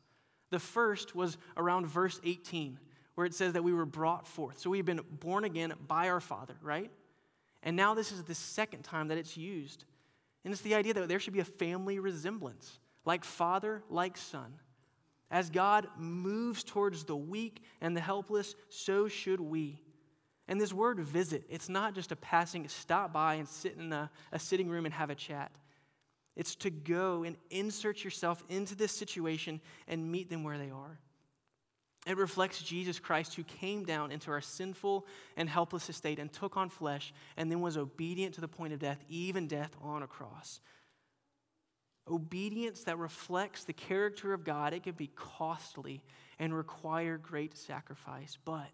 The 0.49 0.59
first 0.59 1.15
was 1.15 1.37
around 1.55 1.87
verse 1.87 2.19
18, 2.23 2.77
where 3.15 3.25
it 3.25 3.33
says 3.33 3.53
that 3.53 3.63
we 3.63 3.73
were 3.73 3.85
brought 3.85 4.27
forth. 4.27 4.59
So 4.59 4.69
we've 4.69 4.85
been 4.85 5.01
born 5.09 5.45
again 5.45 5.73
by 5.87 6.09
our 6.09 6.19
Father, 6.19 6.55
right? 6.61 6.91
And 7.63 7.75
now 7.75 7.93
this 7.93 8.11
is 8.11 8.23
the 8.23 8.35
second 8.35 8.83
time 8.83 9.07
that 9.07 9.17
it's 9.17 9.37
used. 9.37 9.85
And 10.43 10.51
it's 10.51 10.61
the 10.61 10.75
idea 10.75 10.93
that 10.93 11.07
there 11.07 11.19
should 11.19 11.33
be 11.33 11.39
a 11.39 11.45
family 11.45 11.99
resemblance, 11.99 12.79
like 13.05 13.23
father, 13.23 13.81
like 13.89 14.17
son. 14.17 14.53
As 15.31 15.49
God 15.49 15.87
moves 15.97 16.63
towards 16.63 17.05
the 17.05 17.15
weak 17.15 17.63
and 17.81 17.95
the 17.95 18.01
helpless, 18.01 18.53
so 18.69 19.07
should 19.07 19.39
we. 19.39 19.81
And 20.47 20.59
this 20.59 20.73
word 20.73 20.99
visit, 20.99 21.45
it's 21.49 21.69
not 21.69 21.95
just 21.95 22.11
a 22.11 22.15
passing 22.17 22.67
stop 22.67 23.13
by 23.13 23.35
and 23.35 23.47
sit 23.47 23.77
in 23.77 23.93
a, 23.93 24.11
a 24.31 24.39
sitting 24.39 24.69
room 24.69 24.85
and 24.85 24.93
have 24.93 25.09
a 25.09 25.15
chat. 25.15 25.51
It's 26.35 26.55
to 26.57 26.69
go 26.69 27.23
and 27.23 27.37
insert 27.49 28.03
yourself 28.03 28.43
into 28.49 28.75
this 28.75 28.91
situation 28.91 29.61
and 29.87 30.11
meet 30.11 30.29
them 30.29 30.43
where 30.43 30.57
they 30.57 30.71
are. 30.71 30.99
It 32.05 32.17
reflects 32.17 32.61
Jesus 32.61 32.99
Christ 32.99 33.35
who 33.35 33.43
came 33.43 33.85
down 33.85 34.11
into 34.11 34.29
our 34.31 34.41
sinful 34.41 35.05
and 35.37 35.47
helpless 35.47 35.89
estate 35.89 36.19
and 36.19 36.31
took 36.31 36.57
on 36.57 36.69
flesh 36.69 37.13
and 37.37 37.49
then 37.49 37.61
was 37.61 37.77
obedient 37.77 38.35
to 38.35 38.41
the 38.41 38.47
point 38.47 38.73
of 38.73 38.79
death, 38.79 39.03
even 39.07 39.47
death 39.47 39.71
on 39.81 40.03
a 40.03 40.07
cross. 40.07 40.59
Obedience 42.09 42.83
that 42.83 42.97
reflects 42.97 43.63
the 43.63 43.71
character 43.71 44.33
of 44.33 44.43
God, 44.43 44.73
it 44.73 44.83
can 44.83 44.95
be 44.95 45.11
costly 45.15 46.03
and 46.39 46.53
require 46.53 47.17
great 47.17 47.55
sacrifice. 47.55 48.37
But 48.43 48.71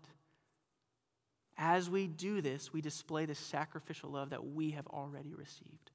as 1.55 1.87
we 1.87 2.07
do 2.07 2.41
this, 2.41 2.73
we 2.73 2.81
display 2.81 3.25
the 3.25 3.35
sacrificial 3.35 4.09
love 4.09 4.31
that 4.31 4.47
we 4.47 4.71
have 4.71 4.87
already 4.87 5.35
received. 5.35 5.91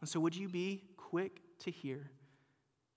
And 0.00 0.08
so, 0.08 0.20
would 0.20 0.36
you 0.36 0.48
be 0.48 0.82
quick 0.96 1.40
to 1.60 1.70
hear? 1.70 2.10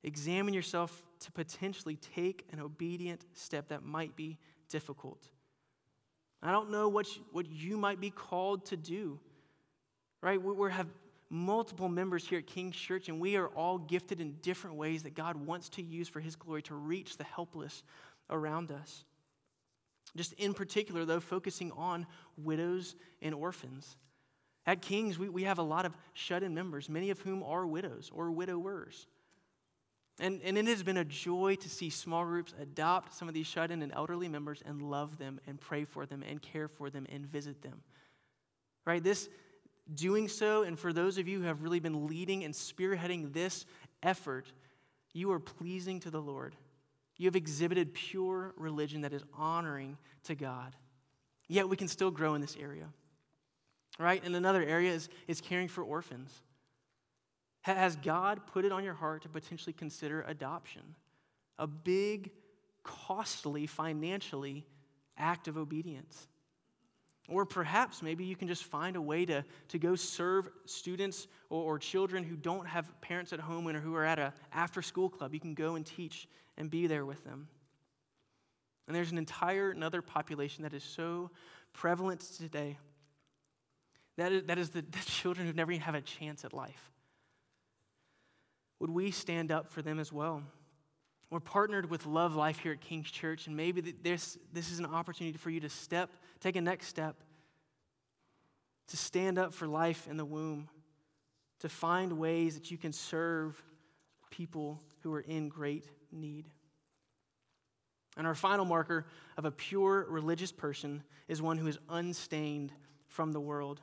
Examine 0.03 0.53
yourself 0.53 1.03
to 1.19 1.31
potentially 1.31 1.95
take 1.95 2.45
an 2.51 2.59
obedient 2.59 3.25
step 3.33 3.69
that 3.69 3.83
might 3.83 4.15
be 4.15 4.37
difficult. 4.69 5.29
I 6.41 6.51
don't 6.51 6.71
know 6.71 6.89
what 6.89 7.15
you, 7.15 7.23
what 7.31 7.49
you 7.49 7.77
might 7.77 8.01
be 8.01 8.09
called 8.09 8.65
to 8.67 8.77
do, 8.77 9.19
right? 10.21 10.41
We, 10.41 10.53
we 10.53 10.71
have 10.71 10.87
multiple 11.29 11.87
members 11.87 12.27
here 12.27 12.39
at 12.39 12.47
King's 12.47 12.75
Church, 12.75 13.07
and 13.07 13.19
we 13.19 13.37
are 13.37 13.47
all 13.47 13.77
gifted 13.77 14.19
in 14.19 14.33
different 14.41 14.75
ways 14.75 15.03
that 15.03 15.15
God 15.15 15.35
wants 15.35 15.69
to 15.69 15.81
use 15.81 16.09
for 16.09 16.19
His 16.19 16.35
glory 16.35 16.61
to 16.63 16.75
reach 16.75 17.17
the 17.17 17.23
helpless 17.23 17.83
around 18.29 18.71
us. 18.71 19.05
Just 20.15 20.33
in 20.33 20.53
particular, 20.53 21.05
though, 21.05 21.19
focusing 21.19 21.71
on 21.71 22.05
widows 22.37 22.95
and 23.21 23.33
orphans. 23.33 23.97
At 24.65 24.81
King's, 24.81 25.19
we, 25.19 25.29
we 25.29 25.43
have 25.43 25.57
a 25.57 25.63
lot 25.63 25.85
of 25.85 25.93
shut 26.13 26.43
in 26.43 26.53
members, 26.53 26.89
many 26.89 27.09
of 27.09 27.19
whom 27.19 27.43
are 27.43 27.67
widows 27.67 28.09
or 28.13 28.31
widowers. 28.31 29.07
And, 30.19 30.41
and 30.43 30.57
it 30.57 30.67
has 30.67 30.83
been 30.83 30.97
a 30.97 31.05
joy 31.05 31.55
to 31.55 31.69
see 31.69 31.89
small 31.89 32.23
groups 32.23 32.53
adopt 32.61 33.13
some 33.13 33.27
of 33.27 33.33
these 33.33 33.47
shut 33.47 33.71
in 33.71 33.81
and 33.81 33.91
elderly 33.91 34.27
members 34.27 34.61
and 34.65 34.81
love 34.81 35.17
them 35.17 35.41
and 35.47 35.59
pray 35.59 35.85
for 35.85 36.05
them 36.05 36.23
and 36.27 36.41
care 36.41 36.67
for 36.67 36.89
them 36.89 37.07
and 37.11 37.25
visit 37.25 37.61
them. 37.61 37.81
Right? 38.85 39.03
This, 39.03 39.27
doing 39.93 40.27
so, 40.27 40.63
and 40.63 40.77
for 40.77 40.93
those 40.93 41.17
of 41.17 41.27
you 41.27 41.39
who 41.39 41.45
have 41.45 41.63
really 41.63 41.79
been 41.79 42.07
leading 42.07 42.43
and 42.43 42.53
spearheading 42.53 43.33
this 43.33 43.65
effort, 44.03 44.51
you 45.13 45.31
are 45.31 45.39
pleasing 45.39 45.99
to 46.01 46.11
the 46.11 46.21
Lord. 46.21 46.55
You 47.17 47.25
have 47.27 47.35
exhibited 47.35 47.93
pure 47.93 48.53
religion 48.55 49.01
that 49.01 49.13
is 49.13 49.23
honoring 49.33 49.97
to 50.25 50.35
God. 50.35 50.75
Yet 51.47 51.69
we 51.69 51.77
can 51.77 51.87
still 51.87 52.11
grow 52.11 52.35
in 52.35 52.41
this 52.41 52.55
area. 52.59 52.87
Right? 53.99 54.23
And 54.23 54.35
another 54.35 54.63
area 54.63 54.91
is, 54.91 55.09
is 55.27 55.39
caring 55.39 55.67
for 55.67 55.83
orphans. 55.83 56.31
Has 57.61 57.95
God 57.95 58.41
put 58.47 58.65
it 58.65 58.71
on 58.71 58.83
your 58.83 58.93
heart 58.93 59.21
to 59.21 59.29
potentially 59.29 59.73
consider 59.73 60.23
adoption? 60.23 60.81
A 61.59 61.67
big, 61.67 62.31
costly, 62.83 63.67
financially 63.67 64.65
act 65.17 65.47
of 65.47 65.57
obedience. 65.57 66.27
Or 67.29 67.45
perhaps 67.45 68.01
maybe 68.01 68.25
you 68.25 68.35
can 68.35 68.49
just 68.49 68.65
find 68.65 68.97
a 68.97 69.01
way 69.01 69.25
to, 69.25 69.45
to 69.69 69.79
go 69.79 69.95
serve 69.95 70.49
students 70.65 71.27
or, 71.49 71.63
or 71.63 71.79
children 71.79 72.23
who 72.23 72.35
don't 72.35 72.67
have 72.67 72.99
parents 72.99 73.31
at 73.31 73.39
home 73.39 73.65
or 73.67 73.79
who 73.79 73.95
are 73.95 74.03
at 74.03 74.19
a 74.19 74.33
after 74.51 74.81
school 74.81 75.09
club. 75.09 75.33
You 75.33 75.39
can 75.39 75.53
go 75.53 75.75
and 75.75 75.85
teach 75.85 76.27
and 76.57 76.69
be 76.69 76.87
there 76.87 77.05
with 77.05 77.23
them. 77.23 77.47
And 78.87 78.95
there's 78.95 79.11
an 79.11 79.17
entire 79.17 79.71
another 79.71 80.01
population 80.01 80.63
that 80.63 80.73
is 80.73 80.83
so 80.83 81.31
prevalent 81.71 82.19
today. 82.19 82.77
That 84.17 84.31
is, 84.31 84.43
that 84.43 84.57
is 84.57 84.69
the, 84.69 84.81
the 84.81 84.99
children 85.05 85.47
who 85.47 85.53
never 85.53 85.71
even 85.71 85.81
have 85.81 85.95
a 85.95 86.01
chance 86.01 86.45
at 86.45 86.53
life. 86.53 86.91
Would 88.79 88.91
we 88.91 89.11
stand 89.11 89.51
up 89.51 89.69
for 89.69 89.81
them 89.81 89.99
as 89.99 90.11
well? 90.11 90.43
We're 91.29 91.39
partnered 91.39 91.89
with 91.89 92.05
Love 92.05 92.35
Life 92.35 92.59
here 92.59 92.73
at 92.73 92.81
King's 92.81 93.09
Church, 93.09 93.47
and 93.47 93.57
maybe 93.57 93.81
this, 93.81 94.37
this 94.51 94.71
is 94.71 94.77
an 94.77 94.85
opportunity 94.85 95.37
for 95.37 95.49
you 95.49 95.59
to 95.61 95.69
step, 95.69 96.11
take 96.39 96.55
a 96.55 96.61
next 96.61 96.87
step, 96.87 97.15
to 98.89 98.97
stand 98.97 99.39
up 99.39 99.53
for 99.53 99.67
life 99.67 100.07
in 100.07 100.17
the 100.17 100.25
womb, 100.25 100.69
to 101.61 101.69
find 101.69 102.19
ways 102.19 102.53
that 102.53 102.69
you 102.69 102.77
can 102.77 102.93
serve 102.93 103.59
people 104.29 104.79
who 105.01 105.13
are 105.13 105.21
in 105.21 105.49
great 105.49 105.87
need. 106.11 106.45
And 108.15 108.27
our 108.27 108.35
final 108.35 108.65
marker 108.65 109.07
of 109.37 109.45
a 109.45 109.51
pure 109.51 110.05
religious 110.07 110.51
person 110.51 111.03
is 111.27 111.41
one 111.41 111.57
who 111.57 111.67
is 111.67 111.79
unstained 111.89 112.71
from 113.07 113.31
the 113.31 113.39
world. 113.39 113.81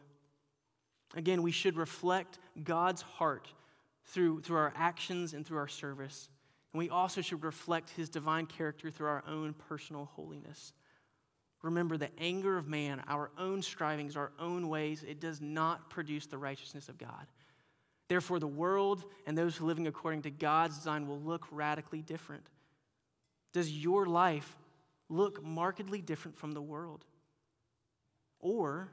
Again, 1.15 1.43
we 1.43 1.51
should 1.51 1.77
reflect 1.77 2.39
God's 2.63 3.03
heart 3.03 3.49
through, 4.05 4.43
through 4.43 4.57
our 4.57 4.73
actions 4.77 5.35
and 5.35 5.47
through 5.47 5.59
our 5.59 5.69
service. 5.69 6.29
And 6.73 6.79
we 6.79 6.89
also 6.89 7.21
should 7.21 7.43
reflect 7.43 7.91
his 7.91 8.09
divine 8.09 8.47
character 8.47 8.91
through 8.91 9.09
our 9.09 9.25
own 9.27 9.55
personal 9.55 10.05
holiness. 10.05 10.73
Remember, 11.63 11.97
the 11.97 12.11
anger 12.19 12.57
of 12.57 12.69
man, 12.69 13.03
our 13.07 13.31
own 13.39 13.61
strivings, 13.61 14.17
our 14.17 14.33
own 14.39 14.69
ways, 14.69 15.05
it 15.07 15.21
does 15.21 15.41
not 15.41 15.91
produce 15.91 16.27
the 16.27 16.39
righteousness 16.39 16.89
of 16.89 16.97
God. 16.97 17.27
Therefore, 18.09 18.39
the 18.39 18.47
world 18.47 19.05
and 19.27 19.37
those 19.37 19.61
living 19.61 19.87
according 19.87 20.23
to 20.23 20.31
God's 20.31 20.79
design 20.79 21.07
will 21.07 21.21
look 21.21 21.47
radically 21.51 22.03
different. 22.03 22.45
Does 23.53 23.71
your 23.71 24.07
life 24.07 24.57
look 25.09 25.45
markedly 25.45 26.01
different 26.01 26.37
from 26.37 26.53
the 26.53 26.63
world? 26.63 27.05
Or 28.39 28.91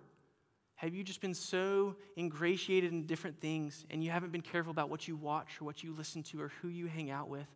have 0.78 0.94
you 0.94 1.04
just 1.04 1.22
been 1.22 1.34
so 1.34 1.96
ingratiated 2.18 2.92
in 2.92 3.08
different 3.08 3.42
things 3.42 3.86
and 3.90 4.04
you 4.04 4.12
haven't 4.12 4.32
been 4.32 4.42
careful 4.42 4.70
about 4.72 4.90
what 4.90 5.08
you 5.08 5.16
watch 5.16 5.58
or 5.60 5.66
what 5.66 5.84
you 5.84 5.92
listen 5.92 6.22
to 6.24 6.40
or 6.40 6.52
who 6.62 6.68
you 6.68 6.86
hang 6.86 7.10
out 7.10 7.30
with 7.30 7.48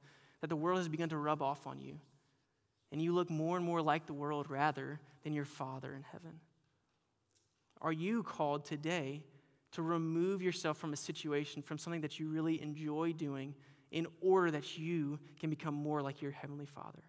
that 0.41 0.47
the 0.47 0.55
world 0.55 0.79
has 0.79 0.89
begun 0.89 1.07
to 1.09 1.17
rub 1.17 1.41
off 1.41 1.67
on 1.67 1.79
you? 1.79 1.99
And 2.91 2.99
you 2.99 3.13
look 3.13 3.29
more 3.29 3.57
and 3.57 3.65
more 3.65 3.81
like 3.81 4.07
the 4.07 4.13
world 4.13 4.49
rather 4.49 4.99
than 5.23 5.33
your 5.33 5.45
Father 5.45 5.93
in 5.93 6.01
heaven. 6.01 6.39
Are 7.79 7.91
you 7.91 8.23
called 8.23 8.65
today 8.65 9.23
to 9.73 9.83
remove 9.83 10.41
yourself 10.41 10.77
from 10.77 10.91
a 10.91 10.97
situation, 10.97 11.61
from 11.61 11.77
something 11.77 12.01
that 12.01 12.19
you 12.19 12.27
really 12.27 12.59
enjoy 12.59 13.13
doing, 13.13 13.53
in 13.91 14.07
order 14.19 14.49
that 14.51 14.79
you 14.79 15.19
can 15.39 15.51
become 15.51 15.75
more 15.75 16.01
like 16.01 16.23
your 16.23 16.31
Heavenly 16.31 16.65
Father? 16.65 17.03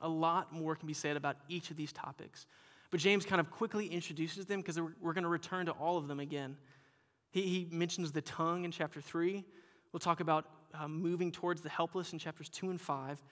A 0.00 0.08
lot 0.08 0.52
more 0.52 0.74
can 0.76 0.86
be 0.86 0.94
said 0.94 1.16
about 1.16 1.36
each 1.48 1.70
of 1.70 1.76
these 1.76 1.92
topics. 1.92 2.46
But 2.92 3.00
James 3.00 3.24
kind 3.24 3.40
of 3.40 3.50
quickly 3.50 3.86
introduces 3.86 4.44
them 4.44 4.60
because 4.60 4.78
we're 4.78 5.14
going 5.14 5.24
to 5.24 5.30
return 5.30 5.66
to 5.66 5.72
all 5.72 5.96
of 5.96 6.08
them 6.08 6.20
again. 6.20 6.58
He, 7.30 7.42
he 7.42 7.68
mentions 7.70 8.12
the 8.12 8.20
tongue 8.20 8.66
in 8.66 8.70
chapter 8.70 9.00
3. 9.00 9.42
We'll 9.92 10.00
talk 10.00 10.20
about 10.20 10.44
uh, 10.74 10.86
moving 10.88 11.32
towards 11.32 11.62
the 11.62 11.70
helpless 11.70 12.12
in 12.12 12.18
chapters 12.18 12.50
2 12.50 12.68
and 12.68 12.78
5. 12.78 13.22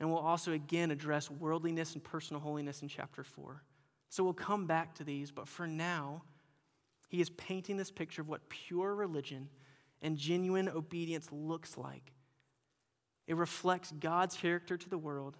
And 0.00 0.10
we'll 0.10 0.18
also 0.18 0.52
again 0.52 0.90
address 0.90 1.30
worldliness 1.30 1.94
and 1.94 2.02
personal 2.02 2.40
holiness 2.40 2.82
in 2.82 2.88
chapter 2.88 3.22
4. 3.22 3.62
So 4.08 4.24
we'll 4.24 4.32
come 4.32 4.66
back 4.66 4.96
to 4.96 5.04
these, 5.04 5.30
but 5.30 5.46
for 5.46 5.68
now, 5.68 6.22
he 7.08 7.20
is 7.20 7.30
painting 7.30 7.76
this 7.76 7.92
picture 7.92 8.22
of 8.22 8.28
what 8.28 8.48
pure 8.48 8.92
religion 8.92 9.48
and 10.02 10.16
genuine 10.16 10.68
obedience 10.68 11.28
looks 11.30 11.78
like. 11.78 12.12
It 13.28 13.36
reflects 13.36 13.92
God's 13.92 14.36
character 14.36 14.76
to 14.76 14.88
the 14.88 14.98
world, 14.98 15.36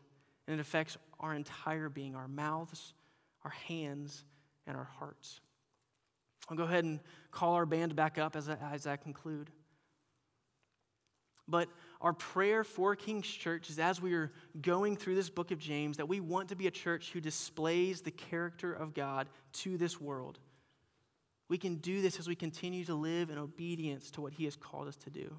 and 0.46 0.54
it 0.54 0.60
affects 0.60 0.96
our 1.18 1.34
entire 1.34 1.88
being 1.88 2.14
our 2.14 2.28
mouths, 2.28 2.94
our 3.46 3.54
hands, 3.68 4.24
and 4.66 4.76
our 4.76 4.90
hearts. 4.98 5.40
I'll 6.48 6.56
go 6.56 6.64
ahead 6.64 6.82
and 6.82 6.98
call 7.30 7.54
our 7.54 7.64
band 7.64 7.94
back 7.94 8.18
up 8.18 8.34
as 8.34 8.48
I, 8.48 8.56
as 8.72 8.88
I 8.88 8.96
conclude. 8.96 9.50
But 11.46 11.68
our 12.00 12.12
prayer 12.12 12.64
for 12.64 12.96
King's 12.96 13.28
Church 13.28 13.70
is 13.70 13.78
as 13.78 14.02
we 14.02 14.14
are 14.14 14.32
going 14.60 14.96
through 14.96 15.14
this 15.14 15.30
book 15.30 15.52
of 15.52 15.60
James, 15.60 15.96
that 15.98 16.08
we 16.08 16.18
want 16.18 16.48
to 16.48 16.56
be 16.56 16.66
a 16.66 16.72
church 16.72 17.12
who 17.12 17.20
displays 17.20 18.00
the 18.00 18.10
character 18.10 18.72
of 18.72 18.94
God 18.94 19.28
to 19.52 19.78
this 19.78 20.00
world. 20.00 20.40
We 21.48 21.56
can 21.56 21.76
do 21.76 22.02
this 22.02 22.18
as 22.18 22.26
we 22.26 22.34
continue 22.34 22.84
to 22.86 22.96
live 22.96 23.30
in 23.30 23.38
obedience 23.38 24.10
to 24.12 24.22
what 24.22 24.32
He 24.32 24.44
has 24.46 24.56
called 24.56 24.88
us 24.88 24.96
to 24.96 25.10
do. 25.10 25.36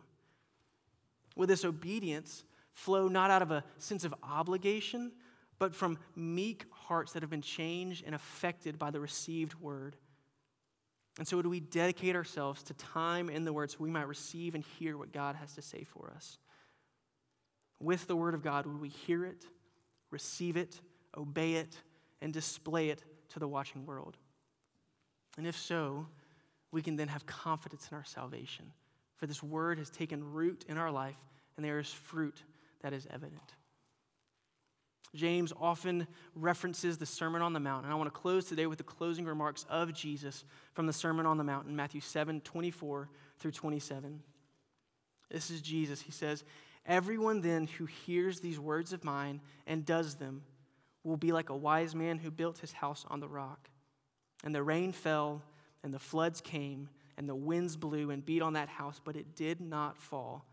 With 1.35 1.49
this 1.49 1.65
obedience, 1.65 2.45
flow 2.71 3.09
not 3.09 3.31
out 3.31 3.41
of 3.41 3.51
a 3.51 3.65
sense 3.79 4.05
of 4.05 4.15
obligation, 4.23 5.11
but 5.59 5.73
from 5.73 5.97
meek 6.15 6.65
hearts 6.71 7.13
that 7.13 7.23
have 7.23 7.29
been 7.29 7.41
changed 7.41 8.03
and 8.05 8.13
affected 8.13 8.77
by 8.77 8.91
the 8.91 8.99
received 8.99 9.55
word. 9.55 9.95
And 11.17 11.27
so, 11.27 11.41
do 11.41 11.49
we 11.49 11.59
dedicate 11.59 12.15
ourselves 12.15 12.61
to 12.63 12.73
time 12.75 13.29
in 13.29 13.43
the 13.43 13.53
word 13.53 13.71
so 13.71 13.77
we 13.79 13.89
might 13.89 14.07
receive 14.07 14.53
and 14.53 14.63
hear 14.79 14.97
what 14.97 15.11
God 15.11 15.35
has 15.35 15.53
to 15.53 15.61
say 15.61 15.83
for 15.83 16.13
us? 16.15 16.37
With 17.79 18.07
the 18.07 18.15
word 18.15 18.33
of 18.33 18.43
God, 18.43 18.65
would 18.65 18.79
we 18.79 18.89
hear 18.89 19.25
it, 19.25 19.45
receive 20.11 20.57
it, 20.57 20.79
obey 21.15 21.53
it, 21.53 21.75
and 22.21 22.31
display 22.31 22.89
it 22.89 23.03
to 23.29 23.39
the 23.39 23.47
watching 23.47 23.85
world? 23.85 24.17
And 25.37 25.47
if 25.47 25.57
so, 25.57 26.07
we 26.71 26.81
can 26.81 26.95
then 26.95 27.07
have 27.07 27.25
confidence 27.25 27.87
in 27.91 27.97
our 27.97 28.03
salvation. 28.03 28.65
For 29.17 29.25
this 29.25 29.41
word 29.41 29.79
has 29.79 29.89
taken 29.89 30.33
root 30.33 30.65
in 30.67 30.77
our 30.77 30.91
life, 30.91 31.17
and 31.55 31.65
there 31.65 31.79
is 31.79 31.91
fruit 31.91 32.43
that 32.81 32.93
is 32.93 33.07
evident. 33.09 33.55
James 35.15 35.53
often 35.59 36.07
references 36.35 36.97
the 36.97 37.05
Sermon 37.05 37.41
on 37.41 37.53
the 37.53 37.59
Mount, 37.59 37.83
and 37.83 37.93
I 37.93 37.95
want 37.95 38.13
to 38.13 38.19
close 38.19 38.45
today 38.45 38.67
with 38.67 38.77
the 38.77 38.83
closing 38.83 39.25
remarks 39.25 39.65
of 39.69 39.93
Jesus 39.93 40.43
from 40.73 40.85
the 40.85 40.93
Sermon 40.93 41.25
on 41.25 41.37
the 41.37 41.43
Mount 41.43 41.67
in 41.67 41.75
Matthew 41.75 42.01
7 42.01 42.41
24 42.41 43.09
through 43.39 43.51
27. 43.51 44.21
This 45.29 45.49
is 45.49 45.61
Jesus. 45.61 46.01
He 46.01 46.11
says, 46.11 46.43
Everyone 46.85 47.41
then 47.41 47.67
who 47.67 47.85
hears 47.85 48.39
these 48.39 48.59
words 48.59 48.93
of 48.93 49.03
mine 49.03 49.41
and 49.65 49.85
does 49.85 50.15
them 50.15 50.43
will 51.03 51.17
be 51.17 51.31
like 51.31 51.49
a 51.49 51.55
wise 51.55 51.93
man 51.95 52.17
who 52.17 52.31
built 52.31 52.59
his 52.59 52.71
house 52.71 53.05
on 53.09 53.19
the 53.19 53.27
rock. 53.27 53.69
And 54.43 54.53
the 54.53 54.63
rain 54.63 54.91
fell, 54.91 55.41
and 55.83 55.93
the 55.93 55.99
floods 55.99 56.41
came, 56.41 56.89
and 57.17 57.27
the 57.27 57.35
winds 57.35 57.75
blew 57.75 58.11
and 58.11 58.25
beat 58.25 58.41
on 58.41 58.53
that 58.53 58.69
house, 58.69 59.01
but 59.03 59.15
it 59.15 59.35
did 59.35 59.59
not 59.59 59.97
fall 59.97 60.45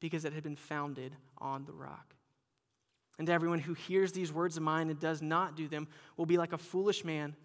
because 0.00 0.24
it 0.24 0.32
had 0.32 0.42
been 0.42 0.56
founded 0.56 1.16
on 1.38 1.64
the 1.64 1.72
rock. 1.72 2.14
And 3.22 3.30
everyone 3.30 3.60
who 3.60 3.74
hears 3.74 4.10
these 4.10 4.32
words 4.32 4.56
of 4.56 4.64
mine 4.64 4.90
and 4.90 4.98
does 4.98 5.22
not 5.22 5.54
do 5.54 5.68
them 5.68 5.86
will 6.16 6.26
be 6.26 6.38
like 6.38 6.52
a 6.52 6.58
foolish 6.58 7.04
man 7.04 7.36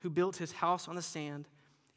who 0.00 0.08
built 0.08 0.38
his 0.38 0.50
house 0.50 0.88
on 0.88 0.96
the 0.96 1.02
sand. 1.02 1.46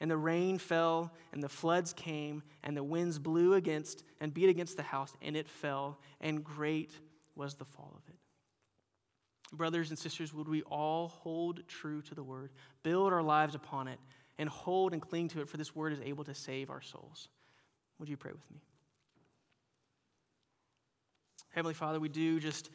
And 0.02 0.12
the 0.12 0.18
rain 0.18 0.58
fell, 0.58 1.14
and 1.32 1.42
the 1.42 1.48
floods 1.48 1.94
came, 1.94 2.44
and 2.66 2.76
the 2.76 2.84
winds 2.84 3.18
blew 3.18 3.54
against 3.54 4.04
and 4.20 4.34
beat 4.34 4.50
against 4.50 4.76
the 4.76 4.84
house, 4.84 5.14
and 5.22 5.38
it 5.38 5.48
fell, 5.48 6.00
and 6.20 6.44
great 6.44 6.92
was 7.34 7.56
the 7.56 7.64
fall 7.64 7.94
of 7.96 8.10
it. 8.10 9.56
Brothers 9.56 9.90
and 9.90 9.98
sisters, 9.98 10.34
would 10.34 10.50
we 10.50 10.64
all 10.64 11.08
hold 11.08 11.66
true 11.70 12.02
to 12.02 12.16
the 12.16 12.24
word, 12.24 12.52
build 12.84 13.14
our 13.14 13.24
lives 13.24 13.56
upon 13.56 13.88
it, 13.88 14.00
and 14.38 14.50
hold 14.50 14.92
and 14.92 15.02
cling 15.02 15.30
to 15.30 15.40
it, 15.40 15.48
for 15.48 15.56
this 15.56 15.74
word 15.74 15.94
is 15.94 16.02
able 16.02 16.26
to 16.26 16.36
save 16.36 16.70
our 16.70 16.82
souls? 16.82 17.30
Would 18.00 18.10
you 18.10 18.18
pray 18.18 18.34
with 18.34 18.52
me? 18.52 18.60
Heavenly 21.52 21.74
Father, 21.74 22.02
we 22.02 22.10
do 22.10 22.42
just 22.42 22.70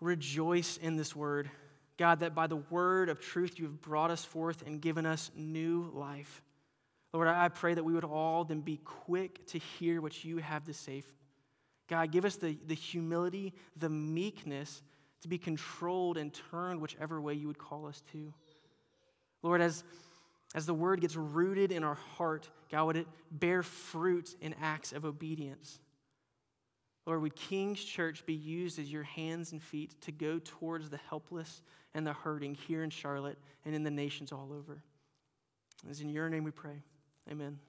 rejoice 0.00 0.76
in 0.76 0.96
this 0.96 1.14
word. 1.14 1.50
God, 1.96 2.20
that 2.20 2.34
by 2.34 2.46
the 2.46 2.56
word 2.56 3.08
of 3.08 3.20
truth 3.20 3.58
you 3.58 3.64
have 3.64 3.80
brought 3.80 4.10
us 4.10 4.24
forth 4.24 4.62
and 4.66 4.80
given 4.80 5.04
us 5.04 5.30
new 5.36 5.90
life. 5.92 6.42
Lord, 7.12 7.26
I 7.28 7.48
pray 7.48 7.74
that 7.74 7.84
we 7.84 7.94
would 7.94 8.04
all 8.04 8.44
then 8.44 8.60
be 8.60 8.78
quick 8.84 9.46
to 9.48 9.58
hear 9.58 10.00
what 10.00 10.24
you 10.24 10.38
have 10.38 10.64
to 10.64 10.74
say. 10.74 11.02
God, 11.88 12.12
give 12.12 12.24
us 12.24 12.36
the, 12.36 12.56
the 12.66 12.74
humility, 12.74 13.54
the 13.76 13.88
meekness 13.88 14.82
to 15.22 15.28
be 15.28 15.38
controlled 15.38 16.18
and 16.18 16.32
turned 16.50 16.80
whichever 16.80 17.20
way 17.20 17.34
you 17.34 17.46
would 17.48 17.58
call 17.58 17.86
us 17.86 18.02
to. 18.12 18.32
Lord, 19.42 19.60
as, 19.60 19.84
as 20.54 20.66
the 20.66 20.74
word 20.74 21.00
gets 21.00 21.16
rooted 21.16 21.72
in 21.72 21.82
our 21.82 21.94
heart, 22.16 22.48
God, 22.70 22.84
would 22.84 22.96
it 22.96 23.08
bear 23.30 23.62
fruit 23.62 24.36
in 24.40 24.54
acts 24.60 24.92
of 24.92 25.04
obedience? 25.04 25.80
Lord, 27.08 27.22
would 27.22 27.36
King's 27.36 27.82
Church 27.82 28.26
be 28.26 28.34
used 28.34 28.78
as 28.78 28.92
your 28.92 29.02
hands 29.02 29.52
and 29.52 29.62
feet 29.62 29.98
to 30.02 30.12
go 30.12 30.38
towards 30.44 30.90
the 30.90 30.98
helpless 31.08 31.62
and 31.94 32.06
the 32.06 32.12
hurting 32.12 32.54
here 32.54 32.82
in 32.82 32.90
Charlotte 32.90 33.38
and 33.64 33.74
in 33.74 33.82
the 33.82 33.90
nations 33.90 34.30
all 34.30 34.52
over? 34.52 34.82
It's 35.88 36.02
in 36.02 36.10
your 36.10 36.28
name 36.28 36.44
we 36.44 36.50
pray. 36.50 36.82
Amen. 37.30 37.60